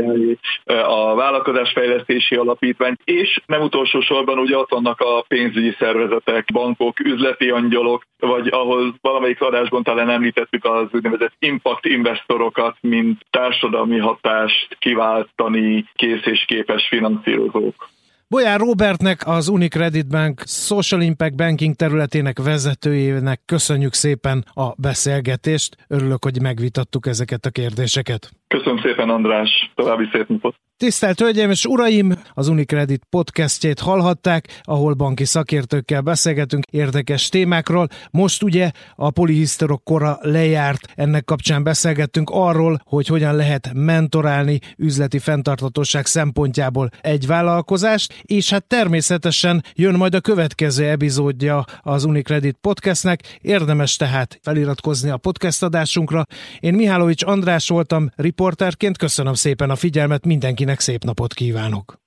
a 0.65 1.15
vállalkozásfejlesztési 1.15 2.35
alapítvány, 2.35 2.95
és 3.03 3.41
nem 3.45 3.61
utolsó 3.61 4.01
sorban 4.01 4.39
ugye 4.39 4.57
ott 4.57 4.69
vannak 4.69 4.99
a 4.99 5.25
pénzügyi 5.27 5.75
szervezetek, 5.79 6.45
bankok, 6.53 6.99
üzleti 6.99 7.49
angyalok, 7.49 8.03
vagy 8.19 8.47
ahol 8.47 8.95
valamelyik 9.01 9.41
adásban 9.41 9.83
talán 9.83 10.09
említettük 10.09 10.65
az 10.65 10.87
úgynevezett 10.91 11.33
impact 11.39 11.85
investorokat, 11.85 12.77
mint 12.81 13.25
társadalmi 13.29 13.97
hatást 13.97 14.77
kiváltani 14.79 15.85
kész 15.93 16.25
és 16.25 16.45
képes 16.45 16.87
finanszírozók. 16.87 17.89
Bolyár 18.35 18.59
Robertnek, 18.59 19.27
az 19.27 19.47
Unicredit 19.47 20.07
Bank 20.07 20.43
Social 20.45 21.01
Impact 21.01 21.35
Banking 21.35 21.75
területének 21.75 22.39
vezetőjének 22.39 23.41
köszönjük 23.45 23.93
szépen 23.93 24.45
a 24.53 24.73
beszélgetést. 24.77 25.75
Örülök, 25.87 26.23
hogy 26.23 26.41
megvitattuk 26.41 27.07
ezeket 27.07 27.45
a 27.45 27.49
kérdéseket. 27.49 28.31
Köszönöm 28.47 28.79
szépen, 28.81 29.09
András. 29.09 29.71
További 29.75 30.09
szép 30.11 30.27
napot. 30.27 30.55
Tisztelt 30.77 31.19
Hölgyeim 31.19 31.49
és 31.49 31.65
Uraim! 31.65 32.13
Az 32.33 32.47
Unicredit 32.47 33.05
podcastjét 33.09 33.79
hallhatták, 33.79 34.61
ahol 34.63 34.93
banki 34.93 35.25
szakértőkkel 35.25 36.01
beszélgetünk 36.01 36.63
érdekes 36.71 37.29
témákról. 37.29 37.87
Most 38.11 38.43
ugye 38.43 38.71
a 38.95 39.11
polihisztorok 39.11 39.83
kora 39.83 40.17
lejárt, 40.21 40.87
ennek 40.95 41.23
kapcsán 41.23 41.63
beszélgettünk 41.63 42.29
arról, 42.33 42.79
hogy 42.83 43.07
hogyan 43.07 43.35
lehet 43.35 43.71
mentorálni 43.73 44.59
üzleti 44.77 45.19
fenntartatóság 45.19 46.05
szempontjából 46.05 46.89
egy 47.01 47.27
vállalkozást, 47.27 48.21
és 48.21 48.49
hát 48.49 48.67
természetesen 48.67 49.63
jön 49.73 49.95
majd 49.95 50.15
a 50.15 50.21
következő 50.21 50.85
epizódja 50.85 51.63
az 51.81 52.03
Unicredit 52.03 52.57
podcastnek, 52.61 53.37
érdemes 53.41 53.95
tehát 53.95 54.39
feliratkozni 54.41 55.09
a 55.09 55.17
podcast 55.17 55.63
adásunkra. 55.63 56.23
Én 56.59 56.73
Mihálovics 56.73 57.23
András 57.23 57.67
voltam, 57.67 58.09
riporterként, 58.37 58.97
köszönöm 58.97 59.33
szépen 59.33 59.69
a 59.69 59.75
figyelmet 59.75 60.25
mindenki 60.25 60.63
Mindenkinek 60.65 60.79
szép 60.79 61.03
napot 61.03 61.33
kívánok! 61.33 61.99